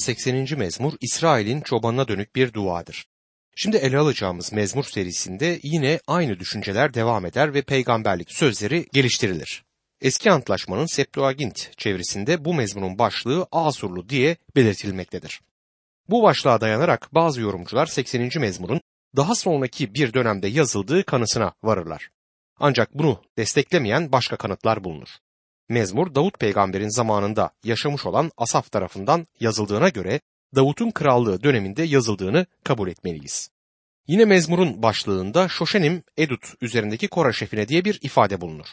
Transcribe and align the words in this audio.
80. 0.00 0.58
mezmur 0.58 0.92
İsrail'in 1.00 1.60
çobanına 1.60 2.08
dönük 2.08 2.36
bir 2.36 2.52
duadır. 2.52 3.06
Şimdi 3.56 3.76
ele 3.76 3.98
alacağımız 3.98 4.52
mezmur 4.52 4.84
serisinde 4.84 5.60
yine 5.62 6.00
aynı 6.06 6.38
düşünceler 6.38 6.94
devam 6.94 7.26
eder 7.26 7.54
ve 7.54 7.62
peygamberlik 7.62 8.32
sözleri 8.32 8.86
geliştirilir. 8.92 9.64
Eski 10.00 10.30
Antlaşmanın 10.30 10.86
Septuagint 10.86 11.70
çevresinde 11.76 12.44
bu 12.44 12.54
mezmunun 12.54 12.98
başlığı 12.98 13.46
Asurlu 13.52 14.08
diye 14.08 14.36
belirtilmektedir. 14.56 15.40
Bu 16.08 16.22
başlığa 16.22 16.60
dayanarak 16.60 17.14
bazı 17.14 17.40
yorumcular 17.40 17.86
80. 17.86 18.30
mezmurun 18.36 18.80
daha 19.16 19.34
sonraki 19.34 19.94
bir 19.94 20.12
dönemde 20.12 20.48
yazıldığı 20.48 21.04
kanısına 21.04 21.52
varırlar. 21.62 22.10
Ancak 22.60 22.94
bunu 22.94 23.22
desteklemeyen 23.38 24.12
başka 24.12 24.36
kanıtlar 24.36 24.84
bulunur. 24.84 25.08
Mezmur 25.70 26.14
Davut 26.14 26.38
peygamberin 26.38 26.88
zamanında 26.88 27.50
yaşamış 27.64 28.06
olan 28.06 28.30
Asaf 28.36 28.72
tarafından 28.72 29.26
yazıldığına 29.40 29.88
göre 29.88 30.20
Davut'un 30.54 30.90
krallığı 30.90 31.42
döneminde 31.42 31.82
yazıldığını 31.82 32.46
kabul 32.64 32.88
etmeliyiz. 32.88 33.50
Yine 34.08 34.24
mezmurun 34.24 34.82
başlığında 34.82 35.48
Şoşenim 35.48 36.02
Edut 36.16 36.54
üzerindeki 36.60 37.08
Kora 37.08 37.32
şefine 37.32 37.68
diye 37.68 37.84
bir 37.84 37.98
ifade 38.02 38.40
bulunur. 38.40 38.66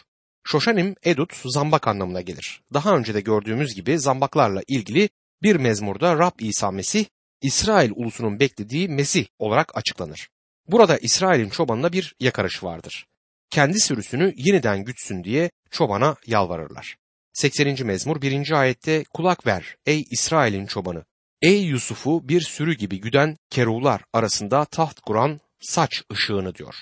Şoşanim 0.44 0.96
Edut 1.04 1.34
zambak 1.46 1.88
anlamına 1.88 2.22
gelir. 2.22 2.62
Daha 2.74 2.98
önce 2.98 3.14
de 3.14 3.22
gördüğümüz 3.22 3.76
gibi 3.76 4.00
zambaklarla 4.00 4.62
ilgili 4.68 5.10
bir 5.44 5.56
mezmurda 5.56 6.20
Rab 6.20 6.40
İsa 6.40 6.72
Mesih, 6.72 7.06
İsrail 7.42 7.92
ulusunun 7.96 8.40
beklediği 8.40 8.90
Mesih 8.90 9.26
olarak 9.40 9.78
açıklanır. 9.78 10.30
Burada 10.68 10.98
İsrail'in 10.98 11.50
çobanına 11.50 11.92
bir 11.92 12.16
yakarış 12.20 12.64
vardır. 12.64 13.06
Kendi 13.50 13.80
sürüsünü 13.80 14.34
yeniden 14.38 14.84
gütsün 14.84 15.24
diye 15.24 15.52
çobana 15.72 16.16
yalvarırlar. 16.26 16.98
80. 17.34 17.86
mezmur 17.86 18.22
1. 18.22 18.52
ayette 18.52 19.04
kulak 19.04 19.48
ver 19.48 19.76
ey 19.86 20.06
İsrail'in 20.12 20.66
çobanı. 20.66 21.06
Ey 21.42 21.64
Yusuf'u 21.64 22.30
bir 22.30 22.42
sürü 22.42 22.74
gibi 22.74 23.00
güden 23.00 23.38
kerular 23.50 24.02
arasında 24.14 24.66
taht 24.66 25.00
kuran 25.00 25.40
saç 25.60 26.04
ışığını 26.14 26.56
diyor. 26.56 26.76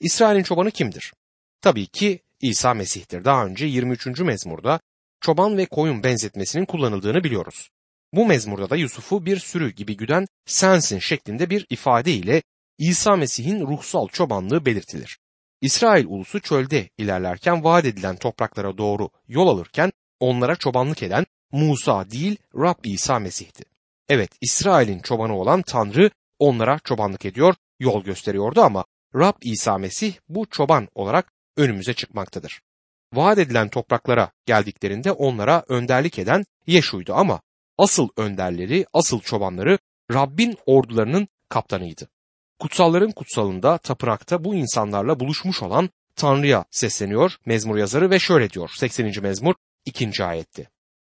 İsrail'in 0.00 0.42
çobanı 0.42 0.70
kimdir? 0.70 1.12
Tabii 1.62 1.86
ki 1.86 2.20
İsa 2.40 2.74
Mesih'tir. 2.74 3.24
Daha 3.24 3.46
önce 3.46 3.66
23. 3.66 4.06
mezmurda 4.06 4.80
çoban 5.20 5.56
ve 5.56 5.66
koyun 5.66 6.02
benzetmesinin 6.02 6.64
kullanıldığını 6.64 7.24
biliyoruz. 7.24 7.70
Bu 8.12 8.26
mezmurda 8.26 8.70
da 8.70 8.76
Yusuf'u 8.76 9.26
bir 9.26 9.38
sürü 9.38 9.70
gibi 9.70 9.96
güden 9.96 10.26
sensin 10.46 10.98
şeklinde 10.98 11.50
bir 11.50 11.66
ifade 11.70 12.12
ile 12.12 12.42
İsa 12.78 13.16
Mesih'in 13.16 13.66
ruhsal 13.66 14.08
çobanlığı 14.08 14.66
belirtilir. 14.66 15.18
İsrail 15.62 16.06
ulusu 16.06 16.40
çölde 16.40 16.88
ilerlerken 16.98 17.64
vaat 17.64 17.84
edilen 17.84 18.16
topraklara 18.16 18.78
doğru 18.78 19.10
yol 19.28 19.48
alırken 19.48 19.92
onlara 20.20 20.56
çobanlık 20.56 21.02
eden 21.02 21.26
Musa 21.52 22.10
değil 22.10 22.36
Rab 22.54 22.84
İsa 22.84 23.18
Mesih'ti. 23.18 23.64
Evet 24.08 24.30
İsrail'in 24.40 24.98
çobanı 24.98 25.36
olan 25.36 25.62
Tanrı 25.62 26.10
onlara 26.38 26.78
çobanlık 26.78 27.24
ediyor, 27.24 27.54
yol 27.80 28.04
gösteriyordu 28.04 28.60
ama 28.60 28.84
Rab 29.14 29.34
İsa 29.42 29.78
Mesih 29.78 30.14
bu 30.28 30.46
çoban 30.46 30.88
olarak 30.94 31.32
önümüze 31.56 31.94
çıkmaktadır. 31.94 32.60
Vaat 33.12 33.38
edilen 33.38 33.68
topraklara 33.68 34.30
geldiklerinde 34.46 35.12
onlara 35.12 35.64
önderlik 35.68 36.18
eden 36.18 36.44
Yeşu'ydu 36.66 37.14
ama 37.14 37.40
asıl 37.78 38.08
önderleri, 38.16 38.86
asıl 38.92 39.20
çobanları 39.20 39.78
Rabbin 40.12 40.56
ordularının 40.66 41.28
kaptanıydı. 41.48 42.08
Kutsalların 42.62 43.10
kutsalında 43.10 43.78
tapınakta 43.78 44.44
bu 44.44 44.54
insanlarla 44.54 45.20
buluşmuş 45.20 45.62
olan 45.62 45.90
Tanrı'ya 46.16 46.64
sesleniyor 46.70 47.36
mezmur 47.46 47.76
yazarı 47.76 48.10
ve 48.10 48.18
şöyle 48.18 48.50
diyor 48.50 48.70
80. 48.76 49.22
mezmur 49.22 49.54
2. 49.84 50.24
ayetti. 50.24 50.68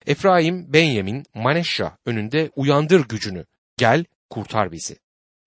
Efraim, 0.06 0.72
Benyamin, 0.72 1.24
Maneşya 1.34 1.98
önünde 2.06 2.50
uyandır 2.56 3.08
gücünü, 3.08 3.44
gel 3.76 4.04
kurtar 4.30 4.72
bizi. 4.72 4.96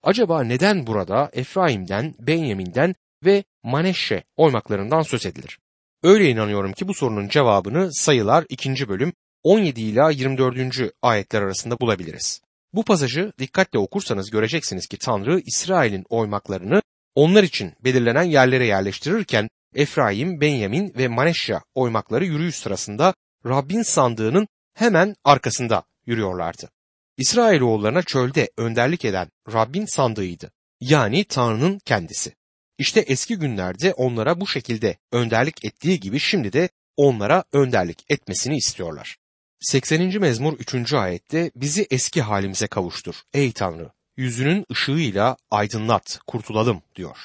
Acaba 0.03 0.43
neden 0.43 0.87
burada 0.87 1.29
Efraim'den, 1.33 2.15
Benyamin'den 2.19 2.95
ve 3.25 3.43
Maneşe 3.63 4.23
oymaklarından 4.35 5.01
söz 5.01 5.25
edilir? 5.25 5.59
Öyle 6.03 6.29
inanıyorum 6.29 6.73
ki 6.73 6.87
bu 6.87 6.93
sorunun 6.93 7.27
cevabını 7.27 7.93
sayılar 7.93 8.45
2. 8.49 8.89
bölüm 8.89 9.13
17 9.43 9.81
ila 9.81 10.11
24. 10.11 10.93
ayetler 11.01 11.41
arasında 11.41 11.79
bulabiliriz. 11.79 12.44
Bu 12.75 12.83
pasajı 12.83 13.33
dikkatle 13.39 13.79
okursanız 13.79 14.29
göreceksiniz 14.29 14.87
ki 14.87 14.97
Tanrı 14.97 15.39
İsrail'in 15.39 16.05
oymaklarını 16.09 16.81
onlar 17.15 17.43
için 17.43 17.73
belirlenen 17.83 18.23
yerlere 18.23 18.65
yerleştirirken 18.65 19.49
Efraim, 19.75 20.41
Benyamin 20.41 20.93
ve 20.97 21.07
Maneşya 21.07 21.63
oymakları 21.75 22.25
yürüyüş 22.25 22.55
sırasında 22.55 23.13
Rabbin 23.45 23.81
sandığının 23.81 24.47
hemen 24.73 25.15
arkasında 25.23 25.83
yürüyorlardı. 26.05 26.69
İsrailoğullarına 27.17 28.03
çölde 28.03 28.51
önderlik 28.57 29.05
eden 29.05 29.27
Rabbin 29.53 29.85
sandığıydı. 29.85 30.51
Yani 30.79 31.23
Tanrı'nın 31.23 31.79
kendisi. 31.85 32.35
İşte 32.77 32.99
eski 32.99 33.35
günlerde 33.35 33.93
onlara 33.93 34.39
bu 34.41 34.47
şekilde 34.47 34.97
önderlik 35.11 35.65
ettiği 35.65 35.99
gibi 35.99 36.19
şimdi 36.19 36.53
de 36.53 36.69
onlara 36.97 37.43
önderlik 37.53 38.05
etmesini 38.09 38.57
istiyorlar. 38.57 39.17
80. 39.59 40.19
mezmur 40.19 40.53
3. 40.59 40.93
ayette 40.93 41.51
bizi 41.55 41.87
eski 41.91 42.21
halimize 42.21 42.67
kavuştur 42.67 43.15
ey 43.33 43.51
Tanrı 43.51 43.91
yüzünün 44.17 44.65
ışığıyla 44.71 45.37
aydınlat 45.51 46.19
kurtulalım 46.27 46.81
diyor. 46.95 47.17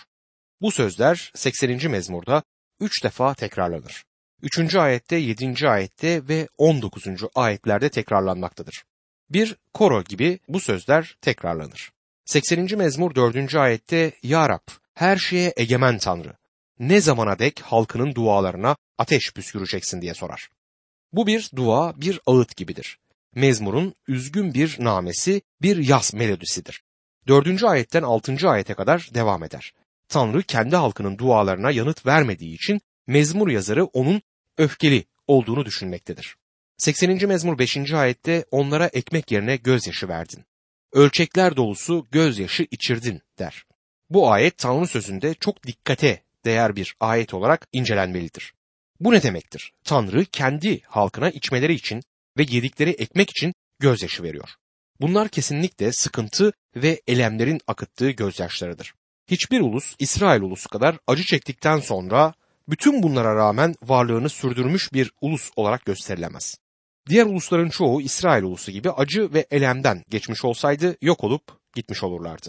Bu 0.60 0.72
sözler 0.72 1.32
80. 1.34 1.90
mezmurda 1.90 2.42
3 2.80 3.04
defa 3.04 3.34
tekrarlanır. 3.34 4.04
3. 4.42 4.74
ayette, 4.74 5.16
7. 5.16 5.68
ayette 5.68 6.28
ve 6.28 6.48
19. 6.58 7.06
ayetlerde 7.34 7.88
tekrarlanmaktadır. 7.88 8.84
Bir 9.30 9.56
koro 9.74 10.04
gibi 10.04 10.38
bu 10.48 10.60
sözler 10.60 11.16
tekrarlanır. 11.20 11.92
80. 12.24 12.78
mezmur 12.78 13.14
4. 13.14 13.54
ayette 13.54 14.12
Ya 14.22 14.48
Rab 14.48 14.68
her 14.94 15.16
şeye 15.16 15.52
egemen 15.56 15.98
Tanrı 15.98 16.32
ne 16.78 17.00
zamana 17.00 17.38
dek 17.38 17.60
halkının 17.60 18.14
dualarına 18.14 18.76
ateş 18.98 19.32
püsküreceksin 19.32 20.02
diye 20.02 20.14
sorar. 20.14 20.48
Bu 21.12 21.26
bir 21.26 21.50
dua, 21.56 22.00
bir 22.00 22.20
ağıt 22.26 22.56
gibidir. 22.56 22.98
Mezmurun 23.34 23.94
üzgün 24.08 24.54
bir 24.54 24.76
namesi, 24.78 25.42
bir 25.62 25.76
yaz 25.76 26.14
melodisidir. 26.14 26.82
Dördüncü 27.28 27.66
ayetten 27.66 28.02
altıncı 28.02 28.48
ayete 28.48 28.74
kadar 28.74 29.10
devam 29.14 29.44
eder. 29.44 29.72
Tanrı 30.08 30.42
kendi 30.42 30.76
halkının 30.76 31.18
dualarına 31.18 31.70
yanıt 31.70 32.06
vermediği 32.06 32.54
için 32.54 32.80
mezmur 33.06 33.48
yazarı 33.48 33.84
onun 33.84 34.22
öfkeli 34.58 35.04
olduğunu 35.26 35.64
düşünmektedir. 35.64 36.36
80. 36.76 37.28
mezmur 37.28 37.58
5. 37.58 37.92
ayette 37.92 38.44
onlara 38.50 38.86
ekmek 38.86 39.30
yerine 39.30 39.56
gözyaşı 39.56 40.08
verdin. 40.08 40.44
Ölçekler 40.92 41.56
dolusu 41.56 42.06
gözyaşı 42.10 42.66
içirdin 42.70 43.20
der. 43.38 43.64
Bu 44.10 44.30
ayet 44.30 44.58
Tanrı 44.58 44.86
sözünde 44.86 45.34
çok 45.34 45.66
dikkate 45.66 46.22
değer 46.44 46.76
bir 46.76 46.96
ayet 47.00 47.34
olarak 47.34 47.68
incelenmelidir. 47.72 48.54
Bu 49.00 49.12
ne 49.12 49.22
demektir? 49.22 49.72
Tanrı 49.84 50.24
kendi 50.24 50.80
halkına 50.80 51.30
içmeleri 51.30 51.74
için 51.74 52.02
ve 52.38 52.42
yedikleri 52.48 52.90
ekmek 52.90 53.30
için 53.30 53.54
gözyaşı 53.78 54.22
veriyor. 54.22 54.48
Bunlar 55.00 55.28
kesinlikle 55.28 55.92
sıkıntı 55.92 56.52
ve 56.76 57.00
elemlerin 57.06 57.60
akıttığı 57.66 58.10
gözyaşlarıdır. 58.10 58.94
Hiçbir 59.30 59.60
ulus 59.60 59.94
İsrail 59.98 60.42
ulusu 60.42 60.68
kadar 60.68 60.98
acı 61.06 61.24
çektikten 61.24 61.78
sonra 61.78 62.34
bütün 62.68 63.02
bunlara 63.02 63.34
rağmen 63.36 63.74
varlığını 63.82 64.28
sürdürmüş 64.28 64.92
bir 64.92 65.12
ulus 65.20 65.50
olarak 65.56 65.84
gösterilemez. 65.84 66.56
Diğer 67.08 67.26
ulusların 67.26 67.68
çoğu 67.68 68.02
İsrail 68.02 68.42
ulusu 68.42 68.72
gibi 68.72 68.90
acı 68.90 69.34
ve 69.34 69.46
elemden 69.50 70.04
geçmiş 70.08 70.44
olsaydı 70.44 70.96
yok 71.02 71.24
olup 71.24 71.42
gitmiş 71.74 72.02
olurlardı. 72.02 72.48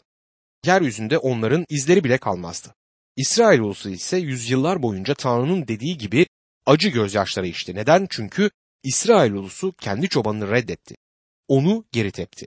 Yeryüzünde 0.65 1.17
onların 1.17 1.65
izleri 1.69 2.03
bile 2.03 2.17
kalmazdı. 2.17 2.75
İsrail 3.15 3.59
ulusu 3.59 3.89
ise 3.89 4.17
yüzyıllar 4.17 4.83
boyunca 4.83 5.13
Tanrı'nın 5.13 5.67
dediği 5.67 5.97
gibi 5.97 6.25
acı 6.71 6.89
gözyaşları 6.89 7.47
içti. 7.47 7.75
Neden? 7.75 8.07
Çünkü 8.09 8.49
İsrail 8.83 9.31
ulusu 9.31 9.71
kendi 9.71 10.09
çobanını 10.09 10.51
reddetti. 10.51 10.95
Onu 11.47 11.85
geri 11.91 12.11
tepti. 12.11 12.45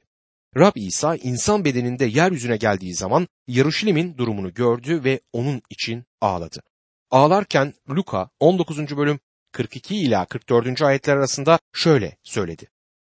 Rab 0.56 0.72
İsa 0.76 1.16
insan 1.16 1.64
bedeninde 1.64 2.04
yeryüzüne 2.04 2.56
geldiği 2.56 2.94
zaman 2.94 3.28
Yarışilim'in 3.46 4.18
durumunu 4.18 4.54
gördü 4.54 5.04
ve 5.04 5.20
onun 5.32 5.62
için 5.70 6.04
ağladı. 6.20 6.62
Ağlarken 7.10 7.74
Luka 7.90 8.30
19. 8.40 8.96
bölüm 8.96 9.20
42 9.52 9.96
ila 9.96 10.24
44. 10.26 10.82
ayetler 10.82 11.16
arasında 11.16 11.58
şöyle 11.72 12.16
söyledi. 12.22 12.68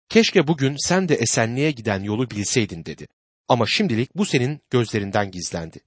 Keşke 0.08 0.46
bugün 0.46 0.76
sen 0.78 1.08
de 1.08 1.14
esenliğe 1.14 1.70
giden 1.70 2.02
yolu 2.02 2.30
bilseydin 2.30 2.84
dedi. 2.84 3.08
Ama 3.48 3.66
şimdilik 3.66 4.16
bu 4.16 4.26
senin 4.26 4.60
gözlerinden 4.70 5.30
gizlendi. 5.30 5.80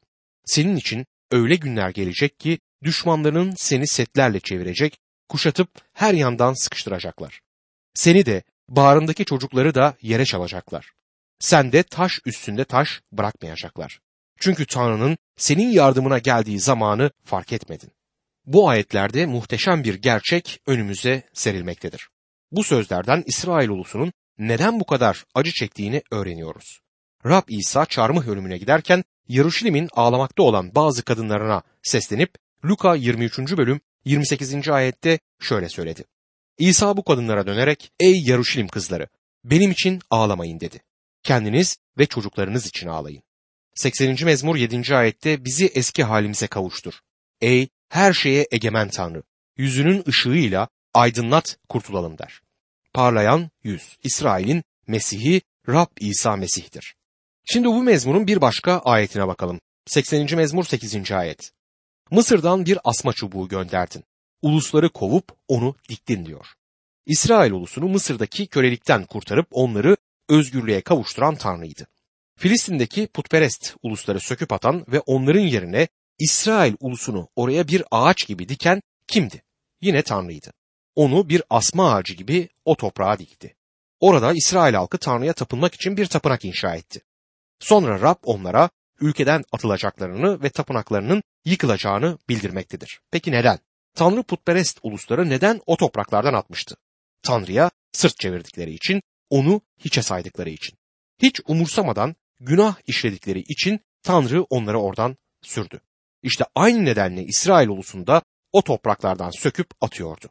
Senin 0.45 0.75
için 0.75 1.06
öyle 1.31 1.56
günler 1.56 1.89
gelecek 1.89 2.39
ki 2.39 2.59
düşmanların 2.83 3.53
seni 3.57 3.88
setlerle 3.88 4.39
çevirecek, 4.39 5.00
kuşatıp 5.31 5.69
her 5.94 6.13
yandan 6.13 6.54
sıkıştıracaklar. 6.54 7.42
Seni 7.94 8.25
de 8.25 8.44
bağrındaki 8.69 9.25
çocukları 9.25 9.75
da 9.75 9.95
yere 10.01 10.25
çalacaklar. 10.25 10.92
Sen 11.39 11.72
de 11.72 11.83
taş 11.83 12.19
üstünde 12.25 12.66
taş 12.66 13.01
bırakmayacaklar. 13.12 14.00
Çünkü 14.39 14.66
Tanrı'nın 14.66 15.18
senin 15.38 15.69
yardımına 15.69 16.18
geldiği 16.18 16.60
zamanı 16.60 17.12
fark 17.25 17.54
etmedin. 17.54 17.92
Bu 18.45 18.69
ayetlerde 18.69 19.25
muhteşem 19.25 19.83
bir 19.83 19.94
gerçek 19.95 20.60
önümüze 20.68 21.24
serilmektedir. 21.34 22.10
Bu 22.51 22.63
sözlerden 22.63 23.24
İsrail 23.25 23.69
ulusunun 23.69 24.13
neden 24.38 24.80
bu 24.80 24.86
kadar 24.86 25.25
acı 25.36 25.51
çektiğini 25.51 26.01
öğreniyoruz. 26.12 26.80
Rab 27.25 27.44
İsa 27.50 27.86
çarmıh 27.86 28.27
ölümüne 28.27 28.57
giderken 28.57 29.04
Yaruşilim'in 29.27 29.89
ağlamakta 29.94 30.44
olan 30.44 30.75
bazı 30.75 31.04
kadınlarına 31.04 31.62
seslenip 31.84 32.36
Luka 32.66 32.95
23. 32.95 33.39
bölüm 33.39 33.81
28. 34.06 34.69
ayette 34.69 35.19
şöyle 35.42 35.69
söyledi. 35.69 36.03
İsa 36.57 36.98
bu 36.98 37.03
kadınlara 37.03 37.48
dönerek 37.48 37.92
ey 38.00 38.21
Yaruşilim 38.21 38.68
kızları 38.68 39.07
benim 39.44 39.71
için 39.71 40.01
ağlamayın 40.09 40.59
dedi. 40.59 40.81
Kendiniz 41.24 41.77
ve 41.98 42.06
çocuklarınız 42.06 42.68
için 42.68 42.88
ağlayın. 42.88 43.24
80. 43.75 44.18
mezmur 44.25 44.56
7. 44.56 44.95
ayette 44.95 45.45
bizi 45.45 45.65
eski 45.65 46.03
halimize 46.03 46.48
kavuştur. 46.48 46.94
Ey 47.42 47.68
her 47.89 48.13
şeye 48.13 48.48
egemen 48.51 48.89
Tanrı 48.89 49.24
yüzünün 49.57 50.03
ışığıyla 50.07 50.68
aydınlat 50.94 51.57
kurtulalım 51.69 52.18
der. 52.18 52.42
Parlayan 52.94 53.50
yüz 53.63 53.98
İsrail'in 54.03 54.63
Mesih'i 54.88 55.42
Rab 55.69 55.88
İsa 56.00 56.36
Mesih'tir. 56.36 56.95
Şimdi 57.45 57.68
bu 57.68 57.83
mezmurun 57.83 58.27
bir 58.27 58.42
başka 58.42 58.80
ayetine 58.80 59.27
bakalım. 59.27 59.59
80. 59.86 60.36
mezmur 60.36 60.63
8. 60.63 61.12
ayet. 61.12 61.51
Mısır'dan 62.12 62.66
bir 62.66 62.80
asma 62.84 63.13
çubuğu 63.13 63.48
gönderdin. 63.48 64.04
Ulusları 64.42 64.90
kovup 64.90 65.31
onu 65.48 65.75
diktin 65.90 66.25
diyor. 66.25 66.46
İsrail 67.06 67.52
ulusunu 67.52 67.88
Mısır'daki 67.88 68.48
kölelikten 68.48 69.06
kurtarıp 69.06 69.48
onları 69.52 69.98
özgürlüğe 70.30 70.81
kavuşturan 70.81 71.36
Tanrı'ydı. 71.36 71.88
Filistin'deki 72.38 73.08
putperest 73.08 73.75
ulusları 73.84 74.19
söküp 74.19 74.54
atan 74.54 74.86
ve 74.88 75.00
onların 75.00 75.42
yerine 75.42 75.88
İsrail 76.19 76.74
ulusunu 76.80 77.28
oraya 77.36 77.68
bir 77.68 77.84
ağaç 77.92 78.28
gibi 78.28 78.50
diken 78.50 78.81
kimdi? 79.08 79.44
Yine 79.81 80.02
Tanrı'ydı. 80.02 80.54
Onu 80.96 81.30
bir 81.30 81.44
asma 81.50 81.94
ağacı 81.94 82.13
gibi 82.13 82.50
o 82.66 82.75
toprağa 82.75 83.19
dikti. 83.19 83.56
Orada 84.00 84.34
İsrail 84.34 84.74
halkı 84.74 84.98
Tanrı'ya 84.98 85.34
tapınmak 85.34 85.75
için 85.75 85.98
bir 85.98 86.06
tapınak 86.06 86.46
inşa 86.46 86.75
etti. 86.75 87.02
Sonra 87.60 88.02
Rab 88.02 88.18
onlara 88.24 88.69
ülkeden 89.01 89.44
atılacaklarını 89.51 90.44
ve 90.44 90.50
tapınaklarının 90.50 91.24
yıkılacağını 91.45 92.18
bildirmektedir. 92.30 93.00
Peki 93.12 93.31
neden? 93.31 93.59
Tanrı 93.95 94.24
putperest 94.24 94.80
ulusları 94.83 95.30
neden 95.30 95.62
o 95.65 95.77
topraklardan 95.77 96.33
atmıştı? 96.33 96.75
Tanrı'ya 97.24 97.71
sırt 97.92 98.18
çevirdikleri 98.19 98.74
için, 98.74 99.01
onu 99.30 99.62
hiçe 99.80 100.01
saydıkları 100.01 100.50
için. 100.50 100.77
Hiç 101.21 101.42
umursamadan 101.48 102.15
günah 102.39 102.75
işledikleri 102.88 103.39
için 103.39 103.80
Tanrı 104.03 104.44
onları 104.44 104.80
oradan 104.80 105.18
sürdü. 105.42 105.81
İşte 106.24 106.45
aynı 106.56 106.86
nedenle 106.86 107.24
İsrail 107.24 107.68
ulusunda 107.68 108.21
o 108.51 108.62
topraklardan 108.62 109.30
söküp 109.30 109.68
atıyordu. 109.81 110.30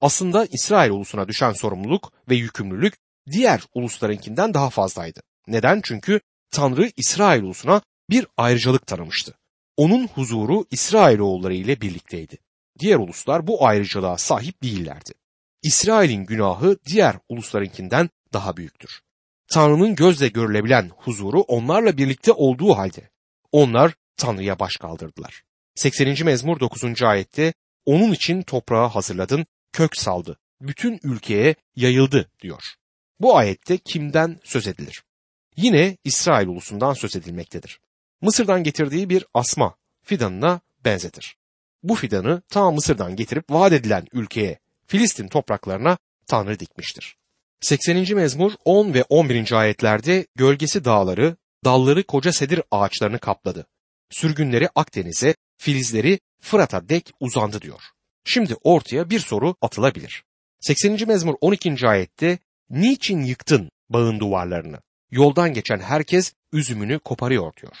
Aslında 0.00 0.46
İsrail 0.50 0.90
ulusuna 0.90 1.28
düşen 1.28 1.52
sorumluluk 1.52 2.12
ve 2.28 2.34
yükümlülük 2.34 2.94
diğer 3.30 3.62
uluslarınkinden 3.74 4.54
daha 4.54 4.70
fazlaydı. 4.70 5.20
Neden? 5.46 5.80
Çünkü 5.84 6.20
Tanrı 6.50 6.90
İsrail 6.96 7.42
ulusuna 7.42 7.82
bir 8.10 8.26
ayrıcalık 8.36 8.86
tanımıştı. 8.86 9.34
Onun 9.76 10.06
huzuru 10.06 10.66
İsrail 10.70 11.18
oğulları 11.18 11.54
ile 11.54 11.80
birlikteydi. 11.80 12.38
Diğer 12.78 12.96
uluslar 12.96 13.46
bu 13.46 13.66
ayrıcalığa 13.66 14.18
sahip 14.18 14.62
değillerdi. 14.62 15.12
İsrail'in 15.62 16.24
günahı 16.24 16.78
diğer 16.86 17.16
uluslarınkinden 17.28 18.10
daha 18.32 18.56
büyüktür. 18.56 19.00
Tanrı'nın 19.52 19.94
gözle 19.94 20.28
görülebilen 20.28 20.90
huzuru 20.96 21.40
onlarla 21.40 21.98
birlikte 21.98 22.32
olduğu 22.32 22.76
halde 22.76 23.10
onlar 23.52 23.94
Tanrı'ya 24.16 24.58
baş 24.58 24.76
kaldırdılar. 24.76 25.42
80. 25.74 26.24
mezmur 26.24 26.60
9. 26.60 27.02
ayette 27.02 27.54
onun 27.86 28.12
için 28.12 28.42
toprağı 28.42 28.88
hazırladın, 28.88 29.46
kök 29.72 29.96
saldı, 29.96 30.38
bütün 30.60 31.00
ülkeye 31.02 31.54
yayıldı 31.76 32.30
diyor. 32.42 32.62
Bu 33.20 33.36
ayette 33.36 33.78
kimden 33.78 34.40
söz 34.44 34.66
edilir? 34.66 35.02
Yine 35.56 35.96
İsrail 36.04 36.46
ulusundan 36.46 36.92
söz 36.92 37.16
edilmektedir. 37.16 37.80
Mısır'dan 38.20 38.62
getirdiği 38.62 39.10
bir 39.10 39.26
asma 39.34 39.76
fidanına 40.02 40.60
benzetir. 40.84 41.36
Bu 41.82 41.94
fidanı 41.94 42.42
ta 42.48 42.70
Mısır'dan 42.70 43.16
getirip 43.16 43.50
vaat 43.50 43.72
edilen 43.72 44.06
ülkeye, 44.12 44.58
Filistin 44.86 45.28
topraklarına 45.28 45.98
Tanrı 46.26 46.60
dikmiştir. 46.60 47.16
80. 47.60 48.16
mezmur 48.16 48.52
10 48.64 48.94
ve 48.94 49.02
11. 49.02 49.52
ayetlerde 49.52 50.26
gölgesi 50.34 50.84
dağları, 50.84 51.36
dalları 51.64 52.02
koca 52.02 52.32
sedir 52.32 52.62
ağaçlarını 52.70 53.18
kapladı. 53.18 53.66
Sürgünleri 54.10 54.68
Akdeniz'e, 54.74 55.34
filizleri 55.58 56.20
Fırat'a 56.40 56.88
dek 56.88 57.12
uzandı 57.20 57.62
diyor. 57.62 57.80
Şimdi 58.24 58.54
ortaya 58.62 59.10
bir 59.10 59.20
soru 59.20 59.56
atılabilir. 59.60 60.24
80. 60.60 61.08
mezmur 61.08 61.34
12. 61.40 61.88
ayette 61.88 62.38
niçin 62.70 63.22
yıktın 63.22 63.70
bağın 63.88 64.20
duvarlarını? 64.20 64.78
Yoldan 65.10 65.52
geçen 65.52 65.78
herkes 65.78 66.32
üzümünü 66.52 66.98
koparıyor 66.98 67.52
diyor. 67.56 67.76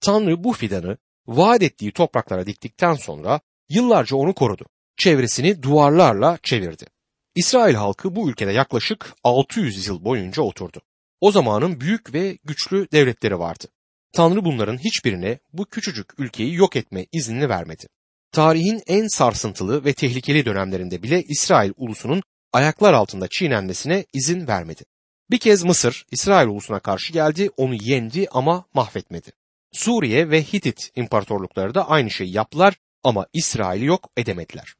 Tanrı 0.00 0.44
bu 0.44 0.52
fidanı 0.52 0.98
vaat 1.26 1.62
ettiği 1.62 1.92
topraklara 1.92 2.46
diktikten 2.46 2.94
sonra 2.94 3.40
yıllarca 3.68 4.16
onu 4.16 4.34
korudu. 4.34 4.66
Çevresini 4.96 5.62
duvarlarla 5.62 6.38
çevirdi. 6.42 6.86
İsrail 7.34 7.74
halkı 7.74 8.16
bu 8.16 8.30
ülkede 8.30 8.52
yaklaşık 8.52 9.12
600 9.24 9.86
yıl 9.86 10.04
boyunca 10.04 10.42
oturdu. 10.42 10.80
O 11.20 11.32
zamanın 11.32 11.80
büyük 11.80 12.14
ve 12.14 12.38
güçlü 12.44 12.88
devletleri 12.92 13.38
vardı. 13.38 13.64
Tanrı 14.12 14.44
bunların 14.44 14.78
hiçbirine 14.78 15.38
bu 15.52 15.64
küçücük 15.66 16.20
ülkeyi 16.20 16.54
yok 16.54 16.76
etme 16.76 17.06
iznini 17.12 17.48
vermedi. 17.48 17.86
Tarihin 18.32 18.82
en 18.86 19.06
sarsıntılı 19.06 19.84
ve 19.84 19.92
tehlikeli 19.92 20.44
dönemlerinde 20.44 21.02
bile 21.02 21.22
İsrail 21.22 21.72
ulusunun 21.76 22.22
ayaklar 22.52 22.92
altında 22.92 23.28
çiğnenmesine 23.28 24.04
izin 24.12 24.46
vermedi. 24.46 24.84
Bir 25.30 25.38
kez 25.38 25.64
Mısır 25.64 26.06
İsrail 26.10 26.48
ulusuna 26.48 26.80
karşı 26.80 27.12
geldi, 27.12 27.50
onu 27.56 27.74
yendi 27.74 28.26
ama 28.30 28.64
mahvetmedi. 28.74 29.32
Suriye 29.72 30.30
ve 30.30 30.42
Hitit 30.42 30.90
imparatorlukları 30.96 31.74
da 31.74 31.88
aynı 31.88 32.10
şeyi 32.10 32.32
yaptılar 32.32 32.76
ama 33.04 33.26
İsrail'i 33.32 33.84
yok 33.84 34.10
edemediler. 34.16 34.74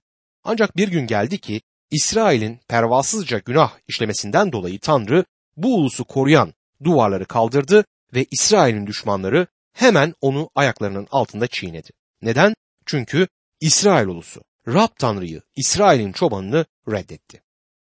Ancak 0.44 0.76
bir 0.76 0.88
gün 0.88 1.06
geldi 1.06 1.38
ki 1.38 1.60
İsrail'in 1.90 2.60
pervasızca 2.68 3.38
günah 3.38 3.72
işlemesinden 3.88 4.52
dolayı 4.52 4.80
Tanrı 4.80 5.24
bu 5.56 5.74
ulusu 5.76 6.04
koruyan 6.04 6.54
duvarları 6.84 7.24
kaldırdı 7.24 7.84
ve 8.14 8.26
İsrail'in 8.30 8.86
düşmanları 8.86 9.46
hemen 9.72 10.14
onu 10.20 10.50
ayaklarının 10.54 11.06
altında 11.10 11.46
çiğnedi. 11.46 11.90
Neden? 12.22 12.54
Çünkü 12.86 13.28
İsrail 13.60 14.06
ulusu 14.06 14.42
Rab 14.68 14.88
Tanrı'yı, 14.98 15.42
İsrail'in 15.56 16.12
çobanını 16.12 16.66
reddetti. 16.88 17.42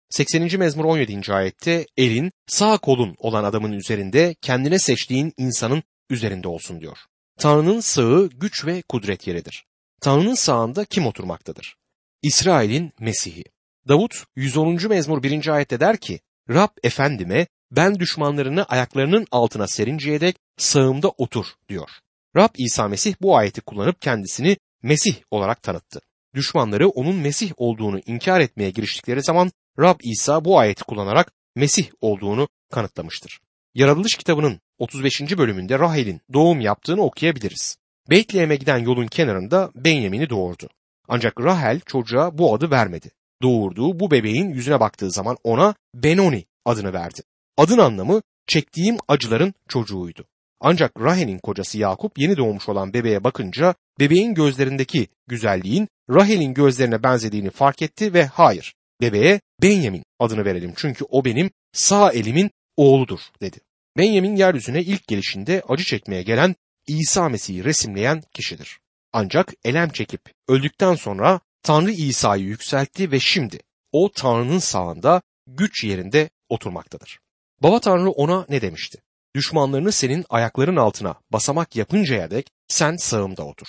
80. 0.09 0.59
mezmur 0.59 0.85
17. 0.85 1.33
ayette 1.33 1.85
elin 1.97 2.31
sağ 2.47 2.77
kolun 2.77 3.15
olan 3.17 3.43
adamın 3.43 3.71
üzerinde 3.71 4.35
kendine 4.41 4.79
seçtiğin 4.79 5.33
insanın 5.37 5.83
üzerinde 6.09 6.47
olsun 6.47 6.81
diyor. 6.81 6.97
Tanrı'nın 7.39 7.79
sağı 7.79 8.29
güç 8.29 8.65
ve 8.65 8.81
kudret 8.81 9.27
yeridir. 9.27 9.65
Tanrı'nın 10.01 10.35
sağında 10.35 10.85
kim 10.85 11.07
oturmaktadır? 11.07 11.75
İsrail'in 12.21 12.93
Mesih'i. 12.99 13.43
Davut 13.87 14.23
110. 14.35 14.87
mezmur 14.89 15.23
1. 15.23 15.47
ayette 15.47 15.79
der 15.79 15.97
ki 15.97 16.19
Rab 16.49 16.69
efendime 16.83 17.47
ben 17.71 17.99
düşmanlarını 17.99 18.63
ayaklarının 18.63 19.27
altına 19.31 19.67
serinceye 19.67 20.21
dek 20.21 20.37
sağımda 20.57 21.09
otur 21.09 21.45
diyor. 21.69 21.89
Rab 22.35 22.49
İsa 22.57 22.87
Mesih 22.87 23.15
bu 23.21 23.37
ayeti 23.37 23.61
kullanıp 23.61 24.01
kendisini 24.01 24.57
Mesih 24.83 25.15
olarak 25.31 25.63
tanıttı. 25.63 26.01
Düşmanları 26.35 26.89
onun 26.89 27.15
Mesih 27.15 27.51
olduğunu 27.57 27.99
inkar 28.05 28.39
etmeye 28.39 28.69
giriştikleri 28.69 29.23
zaman 29.23 29.51
Rab 29.79 29.99
İsa 30.03 30.45
bu 30.45 30.59
ayeti 30.59 30.83
kullanarak 30.83 31.33
Mesih 31.55 31.89
olduğunu 32.01 32.47
kanıtlamıştır. 32.71 33.39
Yaratılış 33.75 34.15
kitabının 34.15 34.61
35. 34.79 35.37
bölümünde 35.37 35.79
Rahel'in 35.79 36.21
doğum 36.33 36.61
yaptığını 36.61 37.01
okuyabiliriz. 37.01 37.77
Beytlehem'e 38.09 38.55
giden 38.55 38.77
yolun 38.77 39.07
kenarında 39.07 39.71
Benyamin'i 39.75 40.29
doğurdu. 40.29 40.69
Ancak 41.07 41.41
Rahel 41.41 41.79
çocuğa 41.79 42.37
bu 42.37 42.55
adı 42.55 42.71
vermedi. 42.71 43.11
Doğurduğu 43.41 43.99
bu 43.99 44.11
bebeğin 44.11 44.49
yüzüne 44.49 44.79
baktığı 44.79 45.11
zaman 45.11 45.37
ona 45.43 45.75
Benoni 45.95 46.45
adını 46.65 46.93
verdi. 46.93 47.21
Adın 47.57 47.77
anlamı 47.77 48.21
çektiğim 48.47 48.97
acıların 49.07 49.53
çocuğuydu. 49.69 50.25
Ancak 50.61 51.01
Rahel'in 51.01 51.39
kocası 51.39 51.77
Yakup 51.77 52.19
yeni 52.19 52.37
doğmuş 52.37 52.69
olan 52.69 52.93
bebeğe 52.93 53.23
bakınca 53.23 53.75
bebeğin 53.99 54.33
gözlerindeki 54.33 55.07
güzelliğin 55.27 55.87
Rahel'in 56.09 56.53
gözlerine 56.53 57.03
benzediğini 57.03 57.49
fark 57.49 57.81
etti 57.81 58.13
ve 58.13 58.25
hayır 58.25 58.73
bebeğe 59.01 59.41
Benyamin 59.61 60.03
adını 60.19 60.45
verelim 60.45 60.73
çünkü 60.75 61.05
o 61.09 61.25
benim 61.25 61.49
sağ 61.73 62.11
elimin 62.11 62.51
oğludur 62.77 63.19
dedi. 63.41 63.59
Benyamin 63.97 64.35
yeryüzüne 64.35 64.81
ilk 64.81 65.07
gelişinde 65.07 65.63
acı 65.67 65.83
çekmeye 65.83 66.23
gelen 66.23 66.55
İsa 66.87 67.29
Mesih'i 67.29 67.63
resimleyen 67.63 68.23
kişidir. 68.33 68.79
Ancak 69.13 69.53
elem 69.65 69.89
çekip 69.89 70.21
öldükten 70.47 70.95
sonra 70.95 71.39
Tanrı 71.63 71.91
İsa'yı 71.91 72.43
yükseltti 72.43 73.11
ve 73.11 73.19
şimdi 73.19 73.59
o 73.91 74.11
Tanrı'nın 74.11 74.59
sağında 74.59 75.21
güç 75.47 75.83
yerinde 75.83 76.29
oturmaktadır. 76.49 77.19
Baba 77.63 77.79
Tanrı 77.79 78.09
ona 78.09 78.45
ne 78.49 78.61
demişti? 78.61 79.01
Düşmanlarını 79.35 79.91
senin 79.91 80.25
ayakların 80.29 80.75
altına 80.75 81.15
basamak 81.31 81.75
yapıncaya 81.75 82.31
dek 82.31 82.47
sen 82.67 82.95
sağımda 82.95 83.45
otur. 83.45 83.67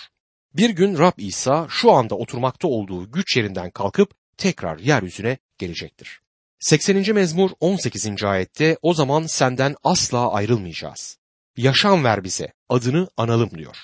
Bir 0.54 0.70
gün 0.70 0.98
Rab 0.98 1.18
İsa 1.18 1.66
şu 1.70 1.92
anda 1.92 2.14
oturmakta 2.14 2.68
olduğu 2.68 3.12
güç 3.12 3.36
yerinden 3.36 3.70
kalkıp 3.70 4.14
tekrar 4.36 4.78
yeryüzüne 4.78 5.38
gelecektir. 5.58 6.20
80. 6.60 7.14
mezmur 7.14 7.50
18. 7.60 8.24
ayette 8.24 8.76
o 8.82 8.94
zaman 8.94 9.26
senden 9.26 9.76
asla 9.84 10.32
ayrılmayacağız. 10.32 11.18
Yaşam 11.56 12.04
ver 12.04 12.24
bize, 12.24 12.52
adını 12.68 13.08
analım 13.16 13.50
diyor. 13.50 13.76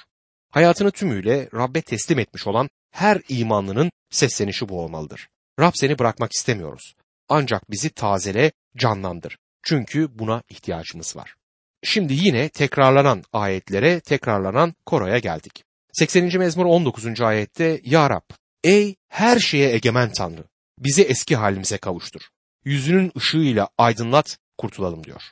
Hayatını 0.51 0.91
tümüyle 0.91 1.49
Rabbe 1.55 1.83
teslim 1.83 2.19
etmiş 2.19 2.47
olan 2.47 2.71
her 2.91 3.21
imanlının 3.29 3.91
seslenişi 4.11 4.69
bu 4.69 4.81
olmalıdır. 4.81 5.29
Rab 5.61 5.73
seni 5.75 5.99
bırakmak 5.99 6.33
istemiyoruz. 6.33 6.95
Ancak 7.29 7.71
bizi 7.71 7.91
tazele, 7.91 8.53
canlandır. 8.77 9.39
Çünkü 9.63 10.19
buna 10.19 10.43
ihtiyacımız 10.49 11.17
var. 11.17 11.35
Şimdi 11.83 12.15
yine 12.15 12.49
tekrarlanan 12.49 13.25
ayetlere, 13.33 14.01
tekrarlanan 14.01 14.75
koroya 14.87 15.19
geldik. 15.19 15.65
80. 15.93 16.39
mezmur 16.39 16.65
19. 16.67 17.21
ayette 17.21 17.81
Ya 17.85 18.11
Rab, 18.11 18.31
ey 18.65 18.97
her 19.09 19.39
şeye 19.39 19.75
egemen 19.75 20.13
Tanrı, 20.13 20.45
bizi 20.79 21.03
eski 21.03 21.37
halimize 21.37 21.79
kavuştur. 21.79 22.23
Yüzünün 22.65 23.13
ışığıyla 23.17 23.69
aydınlat, 23.79 24.39
kurtulalım 24.59 25.05
diyor. 25.05 25.23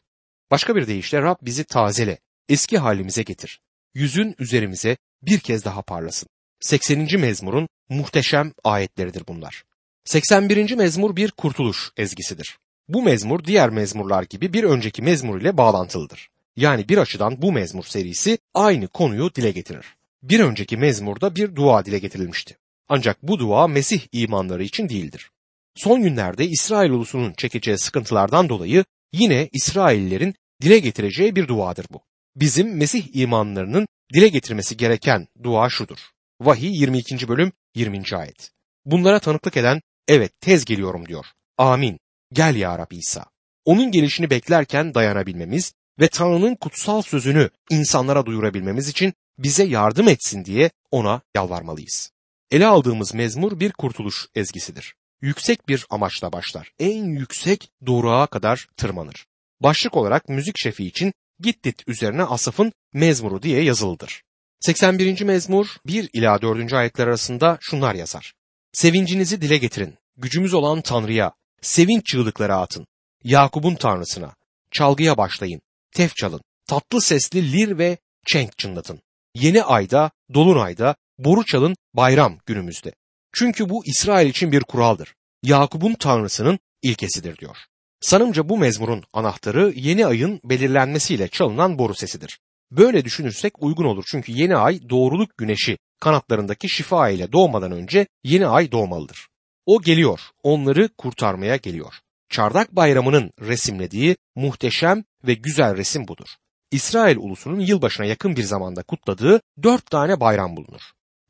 Başka 0.50 0.76
bir 0.76 0.86
deyişle 0.86 1.22
Rab 1.22 1.36
bizi 1.42 1.64
tazele, 1.64 2.18
eski 2.48 2.78
halimize 2.78 3.22
getir. 3.22 3.60
Yüzün 3.94 4.34
üzerimize 4.38 4.96
bir 5.22 5.38
kez 5.38 5.64
daha 5.64 5.82
parlasın. 5.82 6.28
80. 6.60 7.20
mezmurun 7.20 7.68
muhteşem 7.88 8.52
ayetleridir 8.64 9.22
bunlar. 9.28 9.64
81. 10.04 10.76
mezmur 10.76 11.16
bir 11.16 11.30
kurtuluş 11.30 11.90
ezgisidir. 11.96 12.58
Bu 12.88 13.02
mezmur 13.02 13.44
diğer 13.44 13.70
mezmurlar 13.70 14.22
gibi 14.22 14.52
bir 14.52 14.64
önceki 14.64 15.02
mezmur 15.02 15.40
ile 15.40 15.56
bağlantılıdır. 15.56 16.28
Yani 16.56 16.88
bir 16.88 16.98
açıdan 16.98 17.42
bu 17.42 17.52
mezmur 17.52 17.84
serisi 17.84 18.38
aynı 18.54 18.88
konuyu 18.88 19.34
dile 19.34 19.50
getirir. 19.50 19.86
Bir 20.22 20.40
önceki 20.40 20.76
mezmurda 20.76 21.36
bir 21.36 21.56
dua 21.56 21.84
dile 21.84 21.98
getirilmişti. 21.98 22.56
Ancak 22.88 23.22
bu 23.22 23.38
dua 23.38 23.66
Mesih 23.66 24.00
imanları 24.12 24.64
için 24.64 24.88
değildir. 24.88 25.30
Son 25.76 26.02
günlerde 26.02 26.46
İsrail 26.46 26.90
ulusunun 26.90 27.32
çekeceği 27.32 27.78
sıkıntılardan 27.78 28.48
dolayı 28.48 28.84
yine 29.12 29.48
İsraillerin 29.52 30.34
dile 30.62 30.78
getireceği 30.78 31.36
bir 31.36 31.48
duadır 31.48 31.86
bu. 31.90 32.00
Bizim 32.36 32.76
Mesih 32.76 33.16
imanlarının 33.16 33.86
dile 34.14 34.28
getirmesi 34.28 34.76
gereken 34.76 35.28
dua 35.42 35.70
şudur. 35.70 35.98
Vahiy 36.40 36.80
22. 36.80 37.28
bölüm 37.28 37.52
20. 37.74 38.02
ayet. 38.16 38.50
Bunlara 38.84 39.18
tanıklık 39.18 39.56
eden 39.56 39.80
evet 40.08 40.40
tez 40.40 40.64
geliyorum 40.64 41.08
diyor. 41.08 41.26
Amin. 41.58 41.98
Gel 42.32 42.56
ya 42.56 42.78
Rabbi 42.78 42.96
İsa. 42.96 43.26
Onun 43.64 43.90
gelişini 43.90 44.30
beklerken 44.30 44.94
dayanabilmemiz 44.94 45.72
ve 46.00 46.08
Tanrı'nın 46.08 46.54
kutsal 46.54 47.02
sözünü 47.02 47.50
insanlara 47.70 48.26
duyurabilmemiz 48.26 48.88
için 48.88 49.14
bize 49.38 49.64
yardım 49.64 50.08
etsin 50.08 50.44
diye 50.44 50.70
ona 50.90 51.20
yalvarmalıyız. 51.36 52.10
Ele 52.50 52.66
aldığımız 52.66 53.14
mezmur 53.14 53.60
bir 53.60 53.72
kurtuluş 53.72 54.26
ezgisidir. 54.34 54.94
Yüksek 55.22 55.68
bir 55.68 55.86
amaçla 55.90 56.32
başlar. 56.32 56.72
En 56.78 57.04
yüksek 57.04 57.70
doğruğa 57.86 58.26
kadar 58.26 58.68
tırmanır. 58.76 59.26
Başlık 59.60 59.96
olarak 59.96 60.28
müzik 60.28 60.58
şefi 60.58 60.86
için 60.86 61.12
Gittit 61.40 61.88
üzerine 61.88 62.22
Asaf'ın 62.22 62.72
mezmuru 62.92 63.42
diye 63.42 63.62
yazılıdır. 63.62 64.22
81. 64.60 65.22
mezmur 65.22 65.66
1 65.86 66.10
ila 66.12 66.42
4. 66.42 66.72
ayetler 66.72 67.06
arasında 67.06 67.58
şunlar 67.60 67.94
yazar. 67.94 68.34
Sevincinizi 68.72 69.42
dile 69.42 69.58
getirin. 69.58 69.98
Gücümüz 70.16 70.54
olan 70.54 70.80
Tanrı'ya, 70.80 71.32
sevinç 71.60 72.06
çığlıkları 72.06 72.54
atın. 72.54 72.86
Yakup'un 73.24 73.74
Tanrısına, 73.74 74.34
çalgıya 74.70 75.16
başlayın, 75.16 75.60
tef 75.92 76.16
çalın, 76.16 76.40
tatlı 76.66 77.00
sesli 77.00 77.52
lir 77.52 77.78
ve 77.78 77.98
çenk 78.26 78.58
çınlatın. 78.58 79.02
Yeni 79.34 79.62
ayda, 79.62 80.10
dolunayda, 80.34 80.94
boru 81.18 81.44
çalın 81.44 81.76
bayram 81.94 82.38
günümüzde. 82.46 82.92
Çünkü 83.32 83.68
bu 83.68 83.86
İsrail 83.86 84.30
için 84.30 84.52
bir 84.52 84.60
kuraldır. 84.60 85.14
Yakup'un 85.42 85.94
Tanrısının 85.94 86.58
ilkesidir 86.82 87.36
diyor. 87.36 87.56
Sanımca 88.00 88.48
bu 88.48 88.58
mezmurun 88.58 89.04
anahtarı 89.12 89.72
yeni 89.76 90.06
ayın 90.06 90.40
belirlenmesiyle 90.44 91.28
çalınan 91.28 91.78
boru 91.78 91.94
sesidir. 91.94 92.38
Böyle 92.70 93.04
düşünürsek 93.04 93.62
uygun 93.62 93.84
olur 93.84 94.04
çünkü 94.10 94.32
yeni 94.32 94.56
ay 94.56 94.90
doğruluk 94.90 95.38
güneşi 95.38 95.78
kanatlarındaki 96.00 96.68
şifa 96.68 97.08
ile 97.08 97.32
doğmadan 97.32 97.72
önce 97.72 98.06
yeni 98.24 98.46
ay 98.46 98.72
doğmalıdır. 98.72 99.28
O 99.66 99.82
geliyor, 99.82 100.20
onları 100.42 100.88
kurtarmaya 100.98 101.56
geliyor. 101.56 101.94
Çardak 102.28 102.76
Bayramı'nın 102.76 103.30
resimlediği 103.40 104.16
muhteşem 104.36 105.04
ve 105.26 105.34
güzel 105.34 105.76
resim 105.76 106.08
budur. 106.08 106.28
İsrail 106.70 107.16
ulusunun 107.16 107.60
yılbaşına 107.60 108.06
yakın 108.06 108.36
bir 108.36 108.42
zamanda 108.42 108.82
kutladığı 108.82 109.40
dört 109.62 109.90
tane 109.90 110.20
bayram 110.20 110.56
bulunur. 110.56 110.82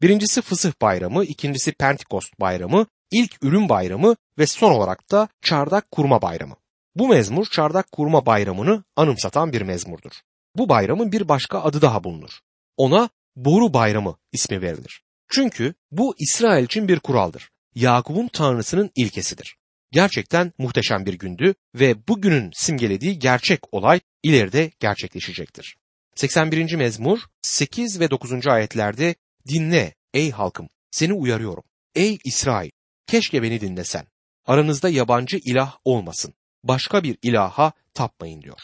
Birincisi 0.02 0.42
Fısıh 0.42 0.72
Bayramı, 0.82 1.24
ikincisi 1.24 1.72
Pentekost 1.72 2.40
Bayramı, 2.40 2.86
ilk 3.10 3.44
Ürün 3.44 3.68
Bayramı 3.68 4.16
ve 4.38 4.46
son 4.46 4.72
olarak 4.72 5.10
da 5.10 5.28
Çardak 5.42 5.90
Kurma 5.90 6.22
Bayramı. 6.22 6.56
Bu 6.94 7.08
mezmur 7.08 7.46
Çardak 7.46 7.92
Kurma 7.92 8.26
Bayramı'nı 8.26 8.84
anımsatan 8.96 9.52
bir 9.52 9.62
mezmurdur. 9.62 10.12
Bu 10.56 10.68
bayramın 10.68 11.12
bir 11.12 11.28
başka 11.28 11.62
adı 11.62 11.82
daha 11.82 12.04
bulunur. 12.04 12.30
Ona 12.76 13.08
Boru 13.36 13.74
Bayramı 13.74 14.16
ismi 14.32 14.62
verilir. 14.62 15.02
Çünkü 15.28 15.74
bu 15.90 16.14
İsrail 16.18 16.64
için 16.64 16.88
bir 16.88 17.00
kuraldır. 17.00 17.50
Yakup'un 17.74 18.28
tanrısının 18.28 18.90
ilkesidir. 18.96 19.56
Gerçekten 19.92 20.52
muhteşem 20.58 21.06
bir 21.06 21.14
gündü 21.14 21.54
ve 21.74 22.08
bugünün 22.08 22.50
simgelediği 22.54 23.18
gerçek 23.18 23.60
olay 23.74 24.00
ileride 24.22 24.70
gerçekleşecektir. 24.80 25.76
81. 26.14 26.74
mezmur 26.74 27.18
8 27.42 28.00
ve 28.00 28.10
9. 28.10 28.46
ayetlerde 28.46 29.14
dinle 29.48 29.94
ey 30.14 30.30
halkım 30.30 30.68
seni 30.90 31.12
uyarıyorum. 31.12 31.64
Ey 31.94 32.18
İsrail 32.24 32.70
keşke 33.06 33.42
beni 33.42 33.60
dinlesen. 33.60 34.06
Aranızda 34.46 34.88
yabancı 34.88 35.36
ilah 35.36 35.76
olmasın. 35.84 36.34
Başka 36.64 37.02
bir 37.02 37.18
ilaha 37.22 37.72
tapmayın 37.94 38.42
diyor. 38.42 38.60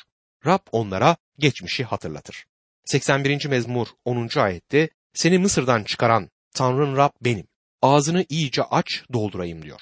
Rab 0.46 0.66
onlara 0.72 1.16
geçmişi 1.38 1.84
hatırlatır. 1.84 2.44
81. 2.84 3.46
mezmur 3.46 3.86
10. 4.04 4.28
ayette 4.36 4.88
seni 5.14 5.38
Mısır'dan 5.38 5.84
çıkaran 5.84 6.30
Tanrın 6.54 6.96
Rab 6.96 7.10
benim. 7.20 7.46
Ağzını 7.82 8.24
iyice 8.28 8.62
aç 8.62 9.02
doldurayım 9.12 9.62
diyor. 9.62 9.80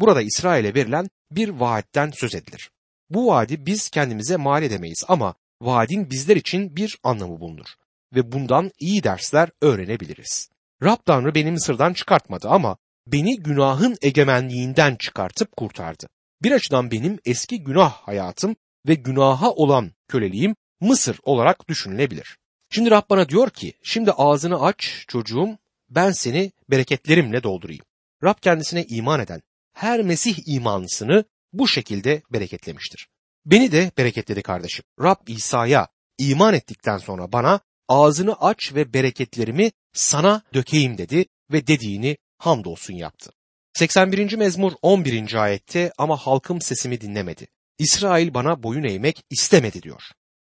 Burada 0.00 0.22
İsrail'e 0.22 0.74
verilen 0.74 1.08
bir 1.30 1.48
vaatten 1.48 2.10
söz 2.10 2.34
edilir. 2.34 2.70
Bu 3.10 3.26
vaadi 3.26 3.66
biz 3.66 3.88
kendimize 3.88 4.36
mal 4.36 4.62
edemeyiz 4.62 5.04
ama 5.08 5.34
vaadin 5.60 6.10
bizler 6.10 6.36
için 6.36 6.76
bir 6.76 6.98
anlamı 7.02 7.40
bulunur 7.40 7.66
ve 8.14 8.32
bundan 8.32 8.70
iyi 8.78 9.02
dersler 9.02 9.50
öğrenebiliriz. 9.62 10.48
Rab 10.82 10.98
Tanrı 11.06 11.34
beni 11.34 11.50
Mısır'dan 11.50 11.92
çıkartmadı 11.92 12.48
ama 12.48 12.76
beni 13.06 13.38
günahın 13.42 13.96
egemenliğinden 14.02 14.96
çıkartıp 14.96 15.56
kurtardı. 15.56 16.06
Bir 16.42 16.52
açıdan 16.52 16.90
benim 16.90 17.18
eski 17.24 17.64
günah 17.64 17.92
hayatım 17.92 18.56
ve 18.86 18.94
günaha 18.94 19.50
olan 19.50 19.92
köleliğim 20.08 20.56
Mısır 20.80 21.18
olarak 21.22 21.68
düşünülebilir. 21.68 22.38
Şimdi 22.70 22.90
Rab 22.90 23.10
bana 23.10 23.28
diyor 23.28 23.50
ki 23.50 23.72
şimdi 23.82 24.12
ağzını 24.12 24.62
aç 24.62 25.04
çocuğum 25.08 25.58
ben 25.90 26.10
seni 26.10 26.52
bereketlerimle 26.70 27.42
doldurayım. 27.42 27.84
Rab 28.24 28.34
kendisine 28.42 28.84
iman 28.84 29.20
eden 29.20 29.42
her 29.72 30.02
Mesih 30.02 30.38
imanlısını 30.46 31.24
bu 31.52 31.68
şekilde 31.68 32.22
bereketlemiştir. 32.32 33.08
Beni 33.46 33.72
de 33.72 33.92
bereketledi 33.98 34.42
kardeşim. 34.42 34.84
Rab 35.00 35.28
İsa'ya 35.28 35.88
iman 36.18 36.54
ettikten 36.54 36.98
sonra 36.98 37.32
bana 37.32 37.60
ağzını 37.88 38.34
aç 38.34 38.74
ve 38.74 38.92
bereketlerimi 38.92 39.70
sana 39.92 40.42
dökeyim 40.54 40.98
dedi 40.98 41.26
ve 41.52 41.66
dediğini 41.66 42.16
hamdolsun 42.38 42.94
yaptı. 42.94 43.30
81. 43.78 44.36
mezmur 44.36 44.72
11. 44.82 45.34
ayette 45.34 45.92
ama 45.98 46.16
halkım 46.16 46.60
sesimi 46.60 47.00
dinlemedi. 47.00 47.46
İsrail 47.78 48.34
bana 48.34 48.62
boyun 48.62 48.84
eğmek 48.84 49.22
istemedi 49.30 49.82
diyor. 49.82 50.02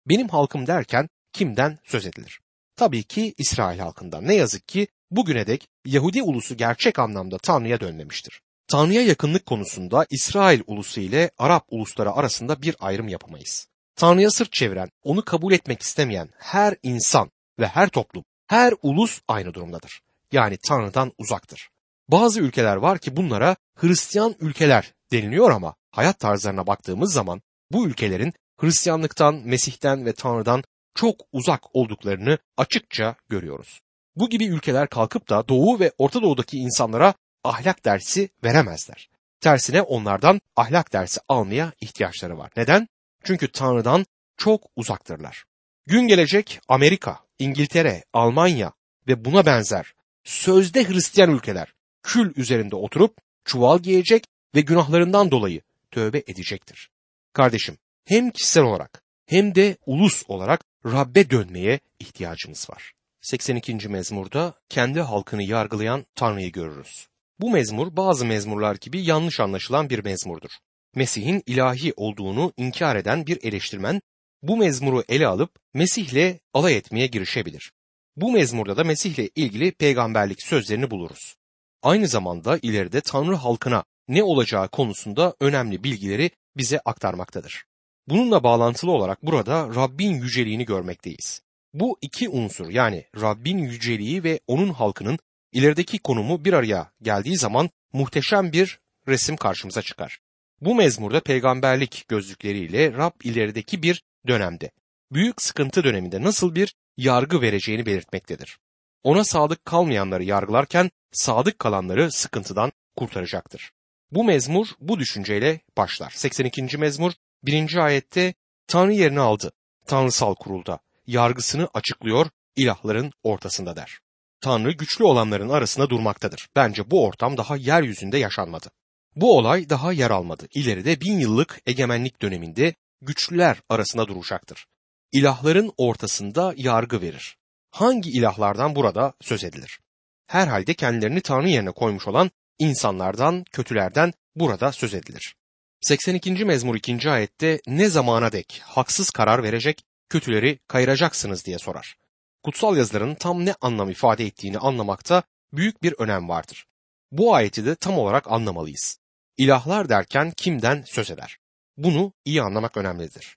Benim 0.08 0.28
halkım 0.28 0.66
derken 0.66 1.08
kimden 1.32 1.78
söz 1.84 2.06
edilir? 2.06 2.40
Tabii 2.76 3.02
ki 3.02 3.34
İsrail 3.38 3.78
halkından. 3.78 4.26
Ne 4.26 4.34
yazık 4.34 4.68
ki 4.68 4.86
bugüne 5.10 5.46
dek 5.46 5.68
Yahudi 5.86 6.22
ulusu 6.22 6.56
gerçek 6.56 6.98
anlamda 6.98 7.38
Tanrı'ya 7.38 7.80
dönmemiştir. 7.80 8.40
Tanrı'ya 8.68 9.02
yakınlık 9.02 9.46
konusunda 9.46 10.06
İsrail 10.10 10.60
ulusu 10.66 11.00
ile 11.00 11.30
Arap 11.38 11.64
ulusları 11.68 12.12
arasında 12.12 12.62
bir 12.62 12.76
ayrım 12.80 13.08
yapamayız. 13.08 13.66
Tanrı'ya 13.96 14.30
sırt 14.30 14.52
çeviren, 14.52 14.88
onu 15.02 15.24
kabul 15.24 15.52
etmek 15.52 15.82
istemeyen 15.82 16.28
her 16.38 16.76
insan 16.82 17.30
ve 17.58 17.66
her 17.66 17.88
toplum, 17.88 18.24
her 18.46 18.74
ulus 18.82 19.20
aynı 19.28 19.54
durumdadır. 19.54 20.00
Yani 20.32 20.58
Tanrı'dan 20.68 21.12
uzaktır. 21.18 21.68
Bazı 22.08 22.40
ülkeler 22.40 22.76
var 22.76 22.98
ki 22.98 23.16
bunlara 23.16 23.56
Hristiyan 23.74 24.34
ülkeler 24.40 24.92
deniliyor 25.12 25.50
ama 25.50 25.74
hayat 25.90 26.18
tarzlarına 26.18 26.66
baktığımız 26.66 27.12
zaman 27.12 27.42
bu 27.72 27.86
ülkelerin 27.86 28.32
Hristiyanlıktan, 28.60 29.34
Mesih'ten 29.44 30.06
ve 30.06 30.12
Tanrı'dan 30.12 30.64
çok 30.94 31.16
uzak 31.32 31.76
olduklarını 31.76 32.38
açıkça 32.56 33.14
görüyoruz. 33.28 33.80
Bu 34.16 34.30
gibi 34.30 34.46
ülkeler 34.46 34.88
kalkıp 34.88 35.28
da 35.28 35.48
Doğu 35.48 35.80
ve 35.80 35.92
Orta 35.98 36.22
Doğu'daki 36.22 36.58
insanlara 36.58 37.14
ahlak 37.44 37.84
dersi 37.84 38.28
veremezler. 38.44 39.10
Tersine 39.40 39.82
onlardan 39.82 40.40
ahlak 40.56 40.92
dersi 40.92 41.20
almaya 41.28 41.72
ihtiyaçları 41.80 42.38
var. 42.38 42.50
Neden? 42.56 42.88
Çünkü 43.24 43.52
Tanrı'dan 43.52 44.06
çok 44.36 44.70
uzaktırlar. 44.76 45.44
Gün 45.86 46.06
gelecek 46.06 46.60
Amerika, 46.68 47.18
İngiltere, 47.38 48.04
Almanya 48.12 48.72
ve 49.08 49.24
buna 49.24 49.46
benzer 49.46 49.94
sözde 50.24 50.88
Hristiyan 50.88 51.30
ülkeler 51.30 51.74
kül 52.02 52.32
üzerinde 52.36 52.76
oturup 52.76 53.16
çuval 53.44 53.78
giyecek 53.78 54.24
ve 54.54 54.60
günahlarından 54.60 55.30
dolayı 55.30 55.60
tövbe 55.90 56.18
edecektir. 56.18 56.90
Kardeşim, 57.32 57.78
hem 58.04 58.30
kişisel 58.30 58.64
olarak 58.64 59.02
hem 59.26 59.54
de 59.54 59.76
ulus 59.86 60.22
olarak 60.28 60.64
Rabbe 60.86 61.30
dönmeye 61.30 61.80
ihtiyacımız 61.98 62.70
var. 62.70 62.92
82. 63.20 63.88
mezmurda 63.88 64.54
kendi 64.68 65.00
halkını 65.00 65.42
yargılayan 65.42 66.06
Tanrı'yı 66.14 66.52
görürüz. 66.52 67.08
Bu 67.40 67.50
mezmur 67.50 67.96
bazı 67.96 68.24
mezmurlar 68.24 68.76
gibi 68.80 69.02
yanlış 69.02 69.40
anlaşılan 69.40 69.90
bir 69.90 70.04
mezmurdur. 70.04 70.50
Mesih'in 70.94 71.42
ilahi 71.46 71.92
olduğunu 71.96 72.52
inkar 72.56 72.96
eden 72.96 73.26
bir 73.26 73.44
eleştirmen 73.44 74.00
bu 74.42 74.56
mezmuru 74.56 75.04
ele 75.08 75.26
alıp 75.26 75.50
Mesih'le 75.74 76.38
alay 76.54 76.76
etmeye 76.76 77.06
girişebilir. 77.06 77.72
Bu 78.16 78.32
mezmurda 78.32 78.76
da 78.76 78.84
Mesih'le 78.84 79.30
ilgili 79.34 79.72
peygamberlik 79.72 80.42
sözlerini 80.42 80.90
buluruz. 80.90 81.34
Aynı 81.82 82.08
zamanda 82.08 82.58
ileride 82.62 83.00
Tanrı 83.00 83.34
halkına 83.34 83.84
ne 84.08 84.22
olacağı 84.22 84.68
konusunda 84.68 85.34
önemli 85.40 85.84
bilgileri 85.84 86.30
bize 86.56 86.80
aktarmaktadır. 86.84 87.64
Bununla 88.08 88.44
bağlantılı 88.44 88.90
olarak 88.90 89.22
burada 89.22 89.68
Rabbin 89.74 90.14
yüceliğini 90.14 90.64
görmekteyiz. 90.64 91.42
Bu 91.74 91.98
iki 92.02 92.28
unsur 92.28 92.68
yani 92.68 93.04
Rabbin 93.20 93.58
yüceliği 93.58 94.24
ve 94.24 94.40
onun 94.46 94.72
halkının 94.72 95.18
ilerideki 95.52 95.98
konumu 95.98 96.44
bir 96.44 96.52
araya 96.52 96.92
geldiği 97.02 97.36
zaman 97.36 97.70
muhteşem 97.92 98.52
bir 98.52 98.80
resim 99.08 99.36
karşımıza 99.36 99.82
çıkar. 99.82 100.18
Bu 100.62 100.74
mezmurda 100.74 101.20
peygamberlik 101.20 102.04
gözlükleriyle 102.08 102.92
Rab 102.92 103.12
ilerideki 103.24 103.82
bir 103.82 104.02
dönemde, 104.26 104.70
büyük 105.12 105.42
sıkıntı 105.42 105.84
döneminde 105.84 106.22
nasıl 106.22 106.54
bir 106.54 106.74
yargı 106.96 107.40
vereceğini 107.40 107.86
belirtmektedir. 107.86 108.58
Ona 109.02 109.24
sadık 109.24 109.64
kalmayanları 109.64 110.24
yargılarken 110.24 110.90
sadık 111.12 111.58
kalanları 111.58 112.12
sıkıntıdan 112.12 112.72
kurtaracaktır. 112.96 113.72
Bu 114.10 114.24
mezmur 114.24 114.66
bu 114.80 114.98
düşünceyle 114.98 115.60
başlar. 115.76 116.10
82. 116.10 116.78
mezmur 116.78 117.12
1. 117.42 117.76
ayette 117.76 118.34
Tanrı 118.66 118.92
yerini 118.92 119.20
aldı. 119.20 119.52
Tanrısal 119.86 120.34
kurulda 120.34 120.78
yargısını 121.06 121.68
açıklıyor 121.74 122.26
ilahların 122.56 123.12
ortasında 123.22 123.76
der. 123.76 123.98
Tanrı 124.40 124.72
güçlü 124.72 125.04
olanların 125.04 125.48
arasında 125.48 125.90
durmaktadır. 125.90 126.48
Bence 126.56 126.90
bu 126.90 127.04
ortam 127.04 127.36
daha 127.36 127.56
yeryüzünde 127.56 128.18
yaşanmadı. 128.18 128.70
Bu 129.16 129.38
olay 129.38 129.70
daha 129.70 129.92
yer 129.92 130.10
almadı. 130.10 130.48
İleride 130.54 131.00
bin 131.00 131.18
yıllık 131.18 131.60
egemenlik 131.66 132.22
döneminde 132.22 132.74
güçlüler 133.00 133.56
arasında 133.68 134.08
duracaktır. 134.08 134.66
İlahların 135.12 135.72
ortasında 135.76 136.54
yargı 136.56 137.00
verir. 137.00 137.36
Hangi 137.70 138.10
ilahlardan 138.10 138.74
burada 138.76 139.12
söz 139.20 139.44
edilir? 139.44 139.80
Herhalde 140.26 140.74
kendilerini 140.74 141.20
Tanrı 141.20 141.48
yerine 141.48 141.70
koymuş 141.70 142.08
olan 142.08 142.30
insanlardan, 142.58 143.44
kötülerden 143.52 144.12
burada 144.36 144.72
söz 144.72 144.94
edilir. 144.94 145.34
82. 145.80 146.44
mezmur 146.44 146.76
2. 146.76 147.10
ayette 147.10 147.60
ne 147.66 147.88
zamana 147.88 148.32
dek 148.32 148.62
haksız 148.64 149.10
karar 149.10 149.42
verecek, 149.42 149.84
kötüleri 150.08 150.58
kayıracaksınız 150.68 151.44
diye 151.44 151.58
sorar. 151.58 151.96
Kutsal 152.42 152.76
yazıların 152.76 153.14
tam 153.14 153.44
ne 153.44 153.54
anlam 153.60 153.90
ifade 153.90 154.26
ettiğini 154.26 154.58
anlamakta 154.58 155.22
büyük 155.52 155.82
bir 155.82 155.94
önem 155.98 156.28
vardır. 156.28 156.66
Bu 157.12 157.34
ayeti 157.34 157.64
de 157.64 157.74
tam 157.74 157.98
olarak 157.98 158.32
anlamalıyız. 158.32 159.01
İlahlar 159.42 159.88
derken 159.88 160.32
kimden 160.36 160.82
söz 160.86 161.10
eder? 161.10 161.38
Bunu 161.76 162.12
iyi 162.24 162.42
anlamak 162.42 162.76
önemlidir. 162.76 163.36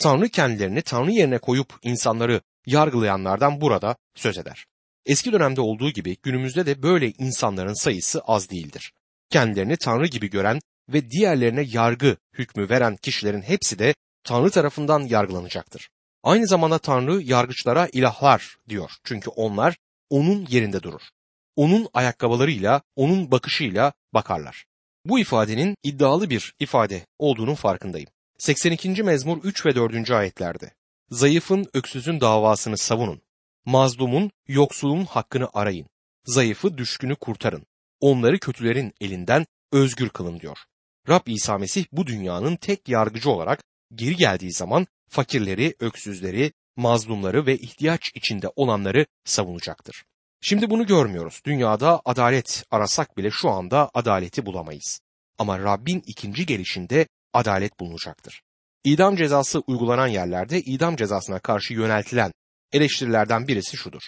Tanrı 0.00 0.28
kendilerini 0.28 0.82
Tanrı 0.82 1.10
yerine 1.10 1.38
koyup 1.38 1.74
insanları 1.82 2.40
yargılayanlardan 2.66 3.60
burada 3.60 3.96
söz 4.14 4.38
eder. 4.38 4.66
Eski 5.06 5.32
dönemde 5.32 5.60
olduğu 5.60 5.90
gibi 5.90 6.16
günümüzde 6.22 6.66
de 6.66 6.82
böyle 6.82 7.10
insanların 7.10 7.82
sayısı 7.82 8.20
az 8.20 8.50
değildir. 8.50 8.92
Kendilerini 9.30 9.76
Tanrı 9.76 10.06
gibi 10.06 10.30
gören 10.30 10.60
ve 10.88 11.10
diğerlerine 11.10 11.62
yargı 11.62 12.16
hükmü 12.38 12.68
veren 12.68 12.96
kişilerin 12.96 13.42
hepsi 13.42 13.78
de 13.78 13.94
Tanrı 14.24 14.50
tarafından 14.50 15.00
yargılanacaktır. 15.00 15.88
Aynı 16.22 16.46
zamanda 16.46 16.78
Tanrı 16.78 17.22
yargıçlara 17.22 17.88
ilahlar 17.92 18.56
diyor. 18.68 18.90
Çünkü 19.04 19.30
onlar 19.30 19.76
onun 20.10 20.46
yerinde 20.50 20.82
durur. 20.82 21.02
Onun 21.56 21.88
ayakkabılarıyla, 21.94 22.82
onun 22.96 23.30
bakışıyla 23.30 23.92
bakarlar. 24.14 24.64
Bu 25.04 25.18
ifadenin 25.18 25.76
iddialı 25.82 26.30
bir 26.30 26.54
ifade 26.60 27.06
olduğunun 27.18 27.54
farkındayım. 27.54 28.08
82. 28.38 29.02
mezmur 29.02 29.44
3 29.44 29.66
ve 29.66 29.74
4. 29.74 30.10
ayetlerde. 30.10 30.70
Zayıfın 31.10 31.66
öksüzün 31.74 32.20
davasını 32.20 32.78
savunun. 32.78 33.22
Mazlumun, 33.64 34.30
yoksulun 34.48 35.04
hakkını 35.04 35.48
arayın. 35.54 35.86
Zayıfı, 36.24 36.78
düşkünü 36.78 37.16
kurtarın. 37.16 37.66
Onları 38.00 38.38
kötülerin 38.38 38.92
elinden 39.00 39.46
özgür 39.72 40.08
kılın 40.08 40.40
diyor. 40.40 40.58
Rab 41.08 41.26
İsa 41.26 41.58
Mesih 41.58 41.84
bu 41.92 42.06
dünyanın 42.06 42.56
tek 42.56 42.88
yargıcı 42.88 43.30
olarak 43.30 43.64
geri 43.94 44.16
geldiği 44.16 44.52
zaman 44.52 44.86
fakirleri, 45.08 45.74
öksüzleri, 45.80 46.52
mazlumları 46.76 47.46
ve 47.46 47.58
ihtiyaç 47.58 48.10
içinde 48.14 48.48
olanları 48.56 49.06
savunacaktır. 49.24 50.04
Şimdi 50.46 50.70
bunu 50.70 50.86
görmüyoruz. 50.86 51.40
Dünyada 51.46 52.00
adalet 52.04 52.64
arasak 52.70 53.16
bile 53.16 53.30
şu 53.30 53.50
anda 53.50 53.90
adaleti 53.94 54.46
bulamayız. 54.46 55.00
Ama 55.38 55.58
Rabbin 55.58 56.02
ikinci 56.06 56.46
gelişinde 56.46 57.06
adalet 57.32 57.80
bulunacaktır. 57.80 58.42
İdam 58.84 59.16
cezası 59.16 59.60
uygulanan 59.60 60.06
yerlerde 60.06 60.60
idam 60.60 60.96
cezasına 60.96 61.38
karşı 61.38 61.74
yöneltilen 61.74 62.32
eleştirilerden 62.72 63.48
birisi 63.48 63.76
şudur. 63.76 64.02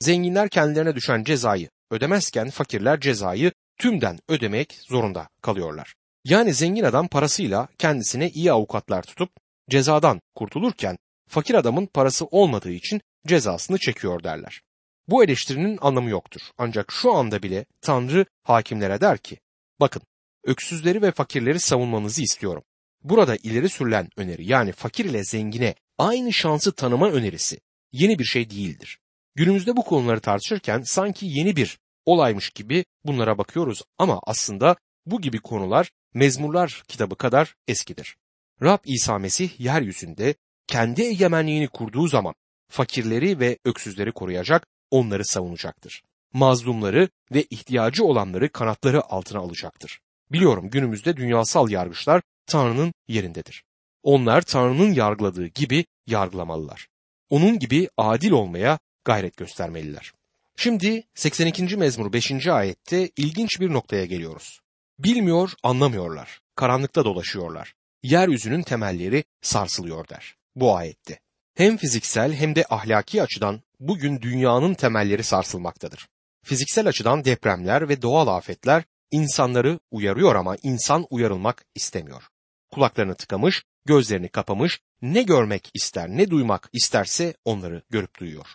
Zenginler 0.00 0.48
kendilerine 0.48 0.94
düşen 0.94 1.24
cezayı 1.24 1.68
ödemezken 1.90 2.50
fakirler 2.50 3.00
cezayı 3.00 3.52
tümden 3.78 4.18
ödemek 4.28 4.78
zorunda 4.88 5.28
kalıyorlar. 5.42 5.94
Yani 6.24 6.54
zengin 6.54 6.84
adam 6.84 7.08
parasıyla 7.08 7.68
kendisine 7.78 8.30
iyi 8.30 8.52
avukatlar 8.52 9.02
tutup 9.02 9.30
cezadan 9.70 10.20
kurtulurken 10.34 10.98
fakir 11.28 11.54
adamın 11.54 11.86
parası 11.86 12.24
olmadığı 12.24 12.72
için 12.72 13.00
cezasını 13.26 13.78
çekiyor 13.78 14.22
derler. 14.22 14.62
Bu 15.10 15.24
eleştirinin 15.24 15.78
anlamı 15.80 16.10
yoktur. 16.10 16.40
Ancak 16.58 16.92
şu 16.92 17.12
anda 17.12 17.42
bile 17.42 17.64
Tanrı 17.80 18.26
hakimlere 18.42 19.00
der 19.00 19.18
ki, 19.18 19.38
bakın 19.80 20.02
öksüzleri 20.44 21.02
ve 21.02 21.10
fakirleri 21.10 21.60
savunmanızı 21.60 22.22
istiyorum. 22.22 22.62
Burada 23.02 23.36
ileri 23.36 23.68
sürülen 23.68 24.08
öneri 24.16 24.46
yani 24.48 24.72
fakir 24.72 25.04
ile 25.04 25.24
zengine 25.24 25.74
aynı 25.98 26.32
şansı 26.32 26.72
tanıma 26.72 27.10
önerisi 27.10 27.60
yeni 27.92 28.18
bir 28.18 28.24
şey 28.24 28.50
değildir. 28.50 28.98
Günümüzde 29.34 29.76
bu 29.76 29.84
konuları 29.84 30.20
tartışırken 30.20 30.82
sanki 30.82 31.26
yeni 31.26 31.56
bir 31.56 31.78
olaymış 32.06 32.50
gibi 32.50 32.84
bunlara 33.04 33.38
bakıyoruz 33.38 33.82
ama 33.98 34.20
aslında 34.22 34.76
bu 35.06 35.20
gibi 35.20 35.38
konular 35.38 35.90
Mezmurlar 36.14 36.82
kitabı 36.88 37.16
kadar 37.16 37.54
eskidir. 37.68 38.16
Rab 38.62 38.78
İsa 38.84 39.18
Mesih 39.18 39.60
yeryüzünde 39.60 40.34
kendi 40.66 41.02
egemenliğini 41.02 41.68
kurduğu 41.68 42.08
zaman 42.08 42.34
fakirleri 42.68 43.40
ve 43.40 43.58
öksüzleri 43.64 44.12
koruyacak, 44.12 44.66
onları 44.90 45.24
savunacaktır. 45.24 46.02
Mazlumları 46.32 47.08
ve 47.34 47.42
ihtiyacı 47.42 48.04
olanları 48.04 48.52
kanatları 48.52 49.04
altına 49.04 49.38
alacaktır. 49.38 50.00
Biliyorum 50.32 50.70
günümüzde 50.70 51.16
dünyasal 51.16 51.70
yargıçlar 51.70 52.22
Tanrı'nın 52.46 52.92
yerindedir. 53.08 53.64
Onlar 54.02 54.42
Tanrı'nın 54.42 54.92
yargıladığı 54.92 55.46
gibi 55.46 55.84
yargılamalılar. 56.06 56.88
Onun 57.30 57.58
gibi 57.58 57.88
adil 57.96 58.30
olmaya 58.30 58.78
gayret 59.04 59.36
göstermeliler. 59.36 60.12
Şimdi 60.56 61.04
82. 61.14 61.76
mezmur 61.76 62.12
5. 62.12 62.46
ayette 62.46 63.10
ilginç 63.16 63.60
bir 63.60 63.72
noktaya 63.72 64.04
geliyoruz. 64.04 64.60
Bilmiyor, 64.98 65.52
anlamıyorlar. 65.62 66.40
Karanlıkta 66.54 67.04
dolaşıyorlar. 67.04 67.74
Yeryüzünün 68.02 68.62
temelleri 68.62 69.24
sarsılıyor 69.42 70.08
der. 70.08 70.34
Bu 70.54 70.76
ayette. 70.76 71.20
Hem 71.60 71.76
fiziksel 71.76 72.34
hem 72.34 72.54
de 72.54 72.64
ahlaki 72.70 73.22
açıdan 73.22 73.60
bugün 73.80 74.22
dünyanın 74.22 74.74
temelleri 74.74 75.22
sarsılmaktadır. 75.22 76.08
Fiziksel 76.44 76.88
açıdan 76.88 77.24
depremler 77.24 77.88
ve 77.88 78.02
doğal 78.02 78.26
afetler 78.26 78.84
insanları 79.10 79.78
uyarıyor 79.90 80.34
ama 80.34 80.56
insan 80.62 81.06
uyarılmak 81.10 81.64
istemiyor. 81.74 82.22
Kulaklarını 82.70 83.14
tıkamış, 83.14 83.64
gözlerini 83.84 84.28
kapamış, 84.28 84.80
ne 85.02 85.22
görmek 85.22 85.70
ister, 85.74 86.08
ne 86.08 86.30
duymak 86.30 86.68
isterse 86.72 87.34
onları 87.44 87.82
görüp 87.90 88.20
duyuyor. 88.20 88.46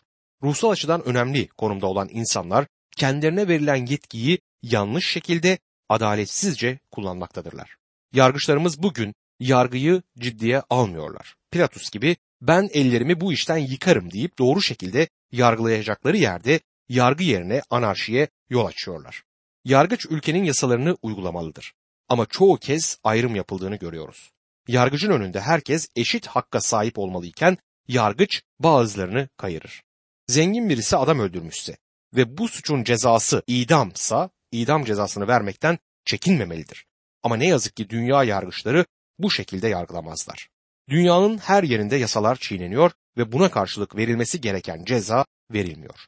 Ruhsal 0.44 0.70
açıdan 0.70 1.08
önemli 1.08 1.48
konumda 1.48 1.88
olan 1.88 2.10
insanlar 2.12 2.66
kendilerine 2.98 3.48
verilen 3.48 3.86
yetkiyi 3.86 4.40
yanlış 4.64 5.08
şekilde 5.12 5.58
adaletsizce 5.90 6.80
kullanmaktadırlar. 6.92 7.76
Yargıçlarımız 8.14 8.84
bugün 8.84 9.16
yargıyı 9.40 10.02
ciddiye 10.20 10.62
almıyorlar. 10.70 11.36
Pilatus 11.52 11.90
gibi 11.90 12.18
ben 12.42 12.70
ellerimi 12.74 13.22
bu 13.22 13.34
işten 13.34 13.58
yıkarım 13.58 14.12
deyip 14.12 14.38
doğru 14.40 14.62
şekilde 14.62 15.08
yargılayacakları 15.32 16.18
yerde 16.18 16.60
yargı 16.90 17.24
yerine 17.24 17.62
anarşiye 17.70 18.28
yol 18.50 18.66
açıyorlar. 18.66 19.24
Yargıç 19.66 20.06
ülkenin 20.10 20.44
yasalarını 20.44 20.98
uygulamalıdır. 21.02 21.74
Ama 22.10 22.26
çoğu 22.26 22.58
kez 22.58 22.98
ayrım 23.04 23.36
yapıldığını 23.36 23.76
görüyoruz. 23.76 24.32
Yargıcın 24.68 25.12
önünde 25.12 25.42
herkes 25.42 25.88
eşit 25.96 26.28
hakka 26.28 26.62
sahip 26.62 27.00
olmalıyken 27.00 27.58
yargıç 27.88 28.42
bazılarını 28.60 29.30
kayırır. 29.38 29.84
Zengin 30.28 30.70
birisi 30.70 30.98
adam 30.98 31.20
öldürmüşse 31.20 31.78
ve 32.16 32.38
bu 32.38 32.48
suçun 32.48 32.84
cezası 32.84 33.44
idamsa 33.48 34.30
idam 34.52 34.86
cezasını 34.86 35.28
vermekten 35.28 35.78
çekinmemelidir. 36.06 36.86
Ama 37.24 37.36
ne 37.36 37.48
yazık 37.48 37.76
ki 37.76 37.90
dünya 37.90 38.24
yargıçları 38.24 38.86
bu 39.20 39.32
şekilde 39.32 39.68
yargılamazlar. 39.68 40.50
Dünyanın 40.90 41.38
her 41.38 41.64
yerinde 41.64 41.96
yasalar 41.96 42.36
çiğneniyor 42.36 42.92
ve 43.18 43.32
buna 43.32 43.52
karşılık 43.52 43.96
verilmesi 43.96 44.42
gereken 44.42 44.86
ceza 44.86 45.26
verilmiyor. 45.52 46.06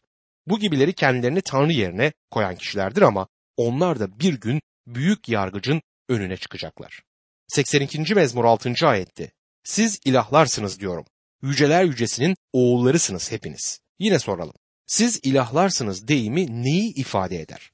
Bu 0.47 0.59
gibileri 0.59 0.93
kendilerini 0.93 1.41
Tanrı 1.41 1.71
yerine 1.71 2.13
koyan 2.31 2.55
kişilerdir 2.55 3.01
ama 3.01 3.27
onlar 3.57 3.99
da 3.99 4.19
bir 4.19 4.33
gün 4.33 4.61
büyük 4.87 5.29
yargıcın 5.29 5.81
önüne 6.09 6.37
çıkacaklar. 6.37 7.01
82. 7.47 8.15
mezmur 8.15 8.45
6. 8.45 8.73
ayette 8.87 9.31
Siz 9.63 9.99
ilahlarsınız 10.05 10.79
diyorum. 10.79 11.05
Yüceler 11.41 11.83
yücesinin 11.83 12.35
oğullarısınız 12.53 13.31
hepiniz. 13.31 13.79
Yine 13.99 14.19
soralım. 14.19 14.53
Siz 14.85 15.19
ilahlarsınız 15.23 16.07
deyimi 16.07 16.63
neyi 16.63 16.93
ifade 16.95 17.41
eder? 17.41 17.71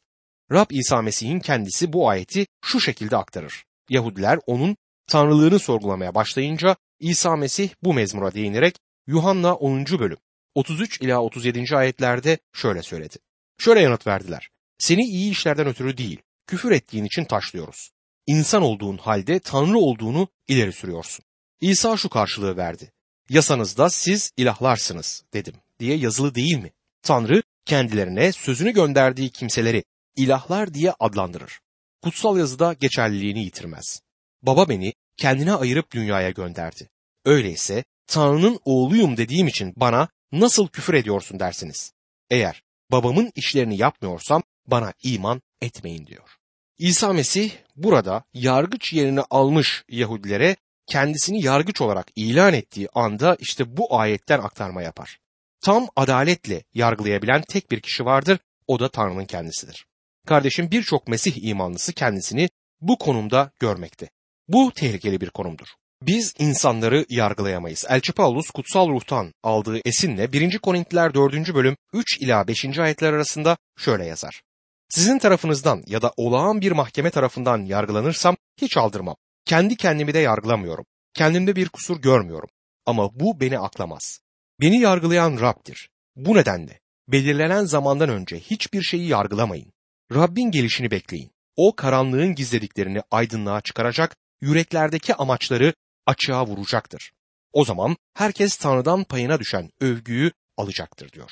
Rab 0.51 0.71
İsa 0.71 1.01
Mesih'in 1.01 1.39
kendisi 1.39 1.93
bu 1.93 2.09
ayeti 2.09 2.45
şu 2.65 2.79
şekilde 2.79 3.17
aktarır. 3.17 3.65
Yahudiler 3.89 4.39
onun 4.45 4.77
tanrılığını 5.07 5.59
sorgulamaya 5.59 6.15
başlayınca 6.15 6.75
İsa 6.99 7.35
Mesih 7.35 7.69
bu 7.83 7.93
mezmura 7.93 8.33
değinerek 8.33 8.75
Yuhanna 9.07 9.55
10. 9.55 9.85
bölüm 9.85 10.17
33 10.55 11.01
ila 11.01 11.21
37. 11.21 11.75
ayetlerde 11.75 12.37
şöyle 12.53 12.83
söyledi. 12.83 13.15
Şöyle 13.57 13.81
yanıt 13.81 14.07
verdiler. 14.07 14.49
Seni 14.77 15.01
iyi 15.01 15.31
işlerden 15.31 15.67
ötürü 15.67 15.97
değil, 15.97 16.21
küfür 16.47 16.71
ettiğin 16.71 17.05
için 17.05 17.25
taşlıyoruz. 17.25 17.91
İnsan 18.27 18.61
olduğun 18.61 18.97
halde 18.97 19.39
Tanrı 19.39 19.77
olduğunu 19.77 20.27
ileri 20.47 20.73
sürüyorsun. 20.73 21.25
İsa 21.61 21.97
şu 21.97 22.09
karşılığı 22.09 22.57
verdi. 22.57 22.91
Yasanızda 23.29 23.89
siz 23.89 24.31
ilahlarsınız 24.37 25.23
dedim 25.33 25.53
diye 25.79 25.97
yazılı 25.97 26.35
değil 26.35 26.57
mi? 26.57 26.71
Tanrı 27.01 27.43
kendilerine 27.65 28.31
sözünü 28.31 28.71
gönderdiği 28.71 29.29
kimseleri 29.29 29.83
ilahlar 30.15 30.73
diye 30.73 30.93
adlandırır. 30.99 31.59
Kutsal 32.03 32.37
yazıda 32.37 32.73
geçerliliğini 32.73 33.43
yitirmez. 33.43 34.01
Baba 34.43 34.69
beni 34.69 34.93
kendine 35.17 35.53
ayırıp 35.53 35.91
dünyaya 35.91 36.29
gönderdi. 36.29 36.89
Öyleyse 37.25 37.83
Tanrı'nın 38.07 38.59
oğluyum 38.65 39.17
dediğim 39.17 39.47
için 39.47 39.73
bana 39.75 40.07
nasıl 40.31 40.67
küfür 40.67 40.93
ediyorsun 40.93 41.39
dersiniz. 41.39 41.93
Eğer 42.29 42.63
babamın 42.91 43.31
işlerini 43.35 43.77
yapmıyorsam 43.77 44.43
bana 44.67 44.93
iman 45.03 45.41
etmeyin 45.61 46.05
diyor. 46.05 46.29
İsa 46.77 47.13
Mesih 47.13 47.51
burada 47.75 48.23
yargıç 48.33 48.93
yerini 48.93 49.21
almış 49.21 49.83
Yahudilere 49.89 50.55
kendisini 50.87 51.43
yargıç 51.43 51.81
olarak 51.81 52.07
ilan 52.15 52.53
ettiği 52.53 52.87
anda 52.93 53.37
işte 53.39 53.77
bu 53.77 53.99
ayetten 53.99 54.39
aktarma 54.39 54.81
yapar. 54.81 55.19
Tam 55.61 55.87
adaletle 55.95 56.63
yargılayabilen 56.73 57.41
tek 57.41 57.71
bir 57.71 57.81
kişi 57.81 58.05
vardır, 58.05 58.39
o 58.67 58.79
da 58.79 58.89
Tanrı'nın 58.89 59.25
kendisidir. 59.25 59.85
Kardeşim 60.27 60.71
birçok 60.71 61.07
Mesih 61.07 61.43
imanlısı 61.43 61.93
kendisini 61.93 62.49
bu 62.81 62.97
konumda 62.97 63.51
görmekte. 63.59 64.09
Bu 64.47 64.71
tehlikeli 64.75 65.21
bir 65.21 65.29
konumdur. 65.29 65.67
Biz 66.01 66.33
insanları 66.39 67.05
yargılayamayız. 67.09 67.85
Elçi 67.89 68.13
Paulus 68.13 68.49
kutsal 68.49 68.89
ruhtan 68.89 69.33
aldığı 69.43 69.79
esinle 69.85 70.33
1. 70.33 70.57
Korintiler 70.57 71.13
4. 71.13 71.53
bölüm 71.53 71.77
3 71.93 72.21
ila 72.21 72.47
5. 72.47 72.79
ayetler 72.79 73.13
arasında 73.13 73.57
şöyle 73.77 74.05
yazar. 74.05 74.41
Sizin 74.89 75.19
tarafınızdan 75.19 75.83
ya 75.87 76.01
da 76.01 76.13
olağan 76.17 76.61
bir 76.61 76.71
mahkeme 76.71 77.09
tarafından 77.09 77.65
yargılanırsam 77.65 78.35
hiç 78.61 78.77
aldırmam. 78.77 79.15
Kendi 79.45 79.75
kendimi 79.75 80.13
de 80.13 80.19
yargılamıyorum. 80.19 80.85
Kendimde 81.13 81.55
bir 81.55 81.69
kusur 81.69 82.01
görmüyorum. 82.01 82.49
Ama 82.85 83.19
bu 83.19 83.39
beni 83.39 83.59
aklamaz. 83.59 84.19
Beni 84.61 84.79
yargılayan 84.79 85.39
Rab'dir. 85.41 85.89
Bu 86.15 86.35
nedenle 86.35 86.79
belirlenen 87.07 87.65
zamandan 87.65 88.09
önce 88.09 88.39
hiçbir 88.39 88.81
şeyi 88.81 89.07
yargılamayın. 89.07 89.73
Rabbin 90.13 90.51
gelişini 90.51 90.91
bekleyin. 90.91 91.31
O 91.55 91.75
karanlığın 91.75 92.35
gizlediklerini 92.35 93.01
aydınlığa 93.11 93.61
çıkaracak, 93.61 94.15
yüreklerdeki 94.43 95.15
amaçları 95.15 95.73
açığa 96.05 96.47
vuracaktır. 96.47 97.11
O 97.53 97.65
zaman 97.65 97.97
herkes 98.13 98.57
Tanrı'dan 98.57 99.03
payına 99.03 99.39
düşen 99.39 99.69
övgüyü 99.81 100.31
alacaktır 100.57 101.11
diyor. 101.11 101.31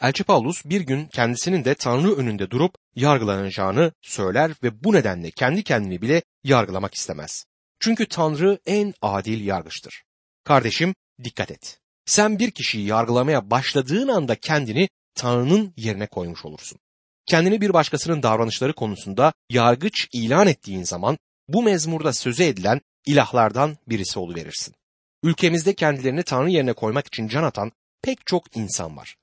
Elçi 0.00 0.24
Paulus 0.24 0.64
bir 0.64 0.80
gün 0.80 1.06
kendisinin 1.06 1.64
de 1.64 1.74
Tanrı 1.74 2.16
önünde 2.16 2.50
durup 2.50 2.74
yargılanacağını 2.94 3.92
söyler 4.02 4.52
ve 4.62 4.84
bu 4.84 4.92
nedenle 4.92 5.30
kendi 5.30 5.62
kendini 5.62 6.02
bile 6.02 6.22
yargılamak 6.44 6.94
istemez. 6.94 7.44
Çünkü 7.80 8.06
Tanrı 8.06 8.58
en 8.66 8.94
adil 9.02 9.46
yargıçtır. 9.46 10.02
Kardeşim 10.44 10.94
dikkat 11.24 11.50
et. 11.50 11.80
Sen 12.04 12.38
bir 12.38 12.50
kişiyi 12.50 12.86
yargılamaya 12.86 13.50
başladığın 13.50 14.08
anda 14.08 14.34
kendini 14.34 14.88
Tanrı'nın 15.14 15.74
yerine 15.76 16.06
koymuş 16.06 16.44
olursun. 16.44 16.78
Kendini 17.26 17.60
bir 17.60 17.72
başkasının 17.72 18.22
davranışları 18.22 18.72
konusunda 18.72 19.32
yargıç 19.50 20.08
ilan 20.12 20.46
ettiğin 20.46 20.82
zaman 20.82 21.18
bu 21.48 21.62
mezmurda 21.62 22.12
söze 22.12 22.46
edilen 22.46 22.80
ilahlardan 23.06 23.76
birisi 23.88 24.18
oluverirsin. 24.18 24.74
Ülkemizde 25.22 25.74
kendilerini 25.74 26.22
Tanrı 26.22 26.50
yerine 26.50 26.72
koymak 26.72 27.06
için 27.06 27.28
can 27.28 27.42
atan 27.42 27.72
pek 28.02 28.26
çok 28.26 28.56
insan 28.56 28.96
var. 28.96 29.16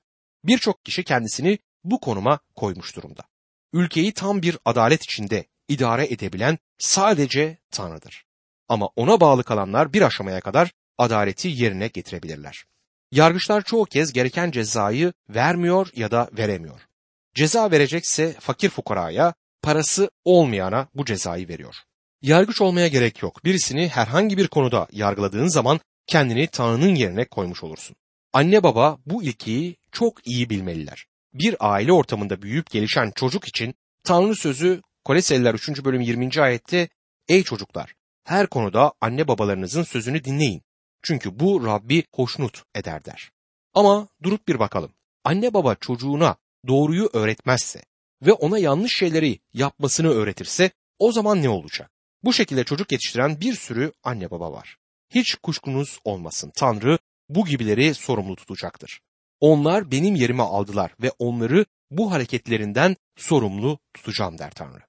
Birçok 0.44 0.84
kişi 0.84 1.04
kendisini 1.04 1.58
bu 1.84 2.00
konuma 2.00 2.38
koymuş 2.56 2.96
durumda. 2.96 3.22
Ülkeyi 3.72 4.12
tam 4.12 4.42
bir 4.42 4.58
adalet 4.64 5.02
içinde 5.02 5.44
idare 5.68 6.06
edebilen 6.06 6.58
sadece 6.78 7.58
Tanrı'dır. 7.70 8.24
Ama 8.68 8.88
ona 8.96 9.20
bağlı 9.20 9.44
kalanlar 9.44 9.92
bir 9.92 10.02
aşamaya 10.02 10.40
kadar 10.40 10.72
adaleti 10.98 11.48
yerine 11.48 11.88
getirebilirler. 11.88 12.64
Yargıçlar 13.12 13.62
çoğu 13.62 13.84
kez 13.84 14.12
gereken 14.12 14.50
cezayı 14.50 15.12
vermiyor 15.28 15.88
ya 15.96 16.10
da 16.10 16.28
veremiyor. 16.32 16.80
Ceza 17.34 17.70
verecekse 17.70 18.32
fakir 18.32 18.70
fukaraya, 18.70 19.34
parası 19.62 20.10
olmayana 20.24 20.88
bu 20.94 21.04
cezayı 21.04 21.48
veriyor. 21.48 21.74
Yargıç 22.24 22.60
olmaya 22.60 22.88
gerek 22.88 23.22
yok. 23.22 23.44
Birisini 23.44 23.88
herhangi 23.88 24.36
bir 24.36 24.48
konuda 24.48 24.86
yargıladığın 24.92 25.48
zaman 25.48 25.80
kendini 26.06 26.46
Tanrı'nın 26.46 26.94
yerine 26.94 27.24
koymuş 27.24 27.64
olursun. 27.64 27.96
Anne 28.32 28.62
baba 28.62 28.98
bu 29.06 29.22
ilkeyi 29.22 29.76
çok 29.92 30.26
iyi 30.26 30.50
bilmeliler. 30.50 31.06
Bir 31.34 31.56
aile 31.60 31.92
ortamında 31.92 32.42
büyüyüp 32.42 32.70
gelişen 32.70 33.10
çocuk 33.10 33.48
için 33.48 33.74
Tanrı 34.04 34.36
sözü 34.36 34.82
Koleseliler 35.04 35.54
3. 35.54 35.84
bölüm 35.84 36.00
20. 36.00 36.30
ayette 36.38 36.88
Ey 37.28 37.42
çocuklar 37.42 37.94
her 38.24 38.46
konuda 38.46 38.92
anne 39.00 39.28
babalarınızın 39.28 39.82
sözünü 39.82 40.24
dinleyin. 40.24 40.62
Çünkü 41.02 41.40
bu 41.40 41.66
Rabbi 41.66 42.04
hoşnut 42.14 42.62
eder 42.74 43.04
der. 43.04 43.30
Ama 43.74 44.08
durup 44.22 44.48
bir 44.48 44.58
bakalım. 44.58 44.92
Anne 45.24 45.54
baba 45.54 45.74
çocuğuna 45.74 46.36
doğruyu 46.68 47.10
öğretmezse 47.12 47.82
ve 48.22 48.32
ona 48.32 48.58
yanlış 48.58 48.96
şeyleri 48.96 49.38
yapmasını 49.54 50.08
öğretirse 50.08 50.70
o 50.98 51.12
zaman 51.12 51.42
ne 51.42 51.48
olacak? 51.48 51.90
Bu 52.24 52.32
şekilde 52.32 52.64
çocuk 52.64 52.92
yetiştiren 52.92 53.40
bir 53.40 53.54
sürü 53.54 53.92
anne 54.02 54.30
baba 54.30 54.52
var. 54.52 54.76
Hiç 55.14 55.34
kuşkunuz 55.34 55.98
olmasın. 56.04 56.52
Tanrı 56.56 56.98
bu 57.28 57.44
gibileri 57.44 57.94
sorumlu 57.94 58.36
tutacaktır. 58.36 59.00
Onlar 59.40 59.90
benim 59.90 60.14
yerime 60.14 60.42
aldılar 60.42 60.94
ve 61.02 61.10
onları 61.18 61.66
bu 61.90 62.12
hareketlerinden 62.12 62.96
sorumlu 63.16 63.78
tutacağım 63.94 64.38
der 64.38 64.50
Tanrı. 64.50 64.82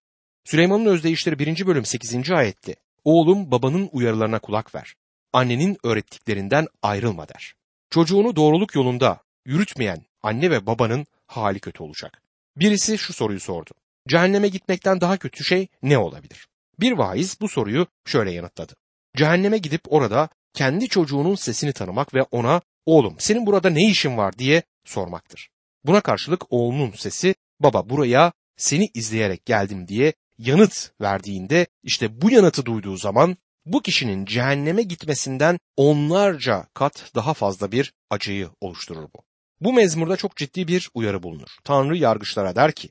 Süleyman'ın 0.46 0.86
özdeyişleri 0.86 1.40
1. 1.40 1.68
bölüm 1.68 1.86
8. 1.86 2.32
ayette 2.32 2.76
Oğlum 3.04 3.52
babanın 3.52 3.90
uyarılarına 3.92 4.40
kulak 4.40 4.76
ver. 4.76 4.96
Annenin 5.34 5.78
öğrettiklerinden 5.84 6.68
ayrılma 6.82 7.28
der. 7.30 7.54
Çocuğunu 7.90 8.36
doğruluk 8.36 8.76
yolunda 8.76 9.20
yürütmeyen 9.46 10.06
anne 10.24 10.52
ve 10.52 10.66
babanın 10.66 11.06
hali 11.28 11.60
kötü 11.60 11.84
olacak. 11.84 12.22
Birisi 12.56 12.98
şu 12.98 13.14
soruyu 13.14 13.40
sordu. 13.40 13.72
Cehenneme 14.08 14.48
gitmekten 14.48 15.02
daha 15.02 15.18
kötü 15.18 15.44
şey 15.44 15.68
ne 15.84 15.98
olabilir? 15.98 16.48
Bir 16.80 16.92
vaiz 16.92 17.42
bu 17.42 17.50
soruyu 17.50 17.88
şöyle 18.06 18.32
yanıtladı. 18.32 18.74
Cehenneme 19.18 19.58
gidip 19.58 19.82
orada 19.88 20.30
kendi 20.54 20.88
çocuğunun 20.88 21.36
sesini 21.36 21.74
tanımak 21.74 22.14
ve 22.14 22.22
ona 22.22 22.62
oğlum 22.86 23.16
senin 23.20 23.46
burada 23.46 23.70
ne 23.70 23.90
işin 23.90 24.18
var 24.18 24.38
diye 24.38 24.64
sormaktır. 24.86 25.50
Buna 25.86 26.02
karşılık 26.02 26.44
oğlunun 26.50 26.92
sesi 26.92 27.36
baba 27.60 27.90
buraya 27.90 28.32
seni 28.58 28.86
izleyerek 28.94 29.46
geldim 29.46 29.88
diye 29.88 30.14
yanıt 30.38 30.92
verdiğinde 31.02 31.68
işte 31.84 32.22
bu 32.22 32.32
yanıtı 32.32 32.66
duyduğu 32.66 32.98
zaman 32.98 33.38
bu 33.66 33.82
kişinin 33.82 34.26
cehenneme 34.26 34.84
gitmesinden 34.84 35.60
onlarca 35.78 36.68
kat 36.74 37.12
daha 37.16 37.34
fazla 37.34 37.72
bir 37.72 37.94
acıyı 38.10 38.50
oluşturur 38.62 39.04
bu. 39.04 39.24
Bu 39.62 39.74
mezmurda 39.74 40.18
çok 40.18 40.36
ciddi 40.36 40.68
bir 40.68 40.90
uyarı 40.94 41.24
bulunur. 41.24 41.50
Tanrı 41.64 41.98
yargıçlara 41.98 42.56
der 42.56 42.72
ki, 42.72 42.90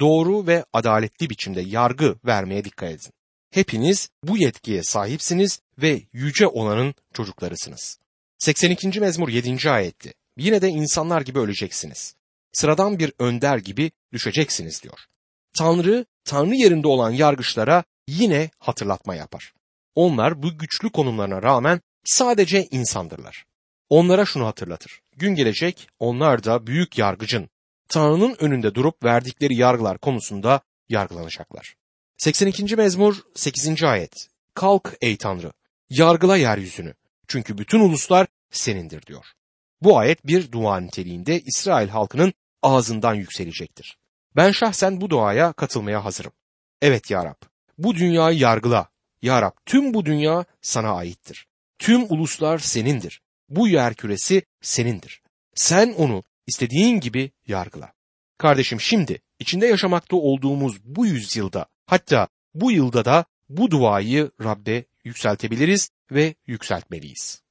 doğru 0.00 0.46
ve 0.46 0.64
adaletli 0.72 1.30
biçimde 1.30 1.60
yargı 1.60 2.16
vermeye 2.24 2.64
dikkat 2.64 2.90
edin. 2.90 3.12
Hepiniz 3.50 4.08
bu 4.22 4.38
yetkiye 4.38 4.82
sahipsiniz 4.82 5.60
ve 5.78 6.02
yüce 6.12 6.46
olanın 6.46 6.94
çocuklarısınız. 7.14 7.98
82. 8.38 9.00
mezmur 9.00 9.28
7. 9.28 9.70
ayetti. 9.70 10.14
Yine 10.36 10.62
de 10.62 10.68
insanlar 10.68 11.20
gibi 11.20 11.38
öleceksiniz. 11.38 12.14
Sıradan 12.52 12.98
bir 12.98 13.12
önder 13.18 13.58
gibi 13.58 13.90
düşeceksiniz 14.12 14.82
diyor. 14.82 14.98
Tanrı, 15.58 16.06
Tanrı 16.24 16.54
yerinde 16.54 16.88
olan 16.88 17.10
yargıçlara 17.10 17.84
yine 18.08 18.50
hatırlatma 18.58 19.14
yapar. 19.14 19.52
Onlar 19.94 20.42
bu 20.42 20.58
güçlü 20.58 20.90
konumlarına 20.90 21.42
rağmen 21.42 21.80
sadece 22.04 22.66
insandırlar. 22.70 23.44
Onlara 23.88 24.24
şunu 24.24 24.46
hatırlatır. 24.46 25.00
Gün 25.16 25.34
gelecek 25.34 25.88
onlar 25.98 26.44
da 26.44 26.66
büyük 26.66 26.98
yargıcın 26.98 27.48
Tanrı'nın 27.88 28.36
önünde 28.40 28.74
durup 28.74 29.04
verdikleri 29.04 29.56
yargılar 29.56 29.98
konusunda 29.98 30.60
yargılanacaklar. 30.88 31.76
82. 32.16 32.76
mezmur 32.76 33.16
8. 33.34 33.82
ayet. 33.84 34.28
Kalk 34.54 34.96
ey 35.00 35.16
Tanrı, 35.16 35.52
yargıla 35.90 36.36
yeryüzünü. 36.36 36.94
Çünkü 37.28 37.58
bütün 37.58 37.80
uluslar 37.80 38.26
senindir 38.50 39.02
diyor. 39.02 39.26
Bu 39.82 39.98
ayet 39.98 40.26
bir 40.26 40.52
dua 40.52 40.80
niteliğinde 40.80 41.40
İsrail 41.40 41.88
halkının 41.88 42.32
ağzından 42.62 43.14
yükselecektir. 43.14 43.98
Ben 44.36 44.50
şahsen 44.50 45.00
bu 45.00 45.10
duaya 45.10 45.52
katılmaya 45.52 46.04
hazırım. 46.04 46.32
Evet 46.82 47.10
ya 47.10 47.24
Rab, 47.24 47.42
bu 47.78 47.94
dünyayı 47.94 48.38
yargıla. 48.38 48.88
Ya 49.22 49.42
Rab, 49.42 49.52
tüm 49.66 49.94
bu 49.94 50.06
dünya 50.06 50.44
sana 50.62 50.92
aittir. 50.92 51.46
Tüm 51.78 52.12
uluslar 52.12 52.58
senindir. 52.58 53.20
Bu 53.48 53.68
yer 53.68 53.94
küresi 53.94 54.42
senindir. 54.60 55.22
Sen 55.54 55.92
onu 55.92 56.22
istediğin 56.46 57.00
gibi 57.00 57.30
yargıla. 57.46 57.92
Kardeşim 58.38 58.80
şimdi 58.80 59.22
içinde 59.38 59.66
yaşamakta 59.66 60.16
olduğumuz 60.16 60.84
bu 60.84 61.06
yüzyılda 61.06 61.66
hatta 61.86 62.28
bu 62.54 62.72
yılda 62.72 63.04
da 63.04 63.24
bu 63.48 63.70
duayı 63.70 64.30
Rab'be 64.44 64.84
yükseltebiliriz 65.04 65.90
ve 66.10 66.34
yükseltmeliyiz. 66.46 67.42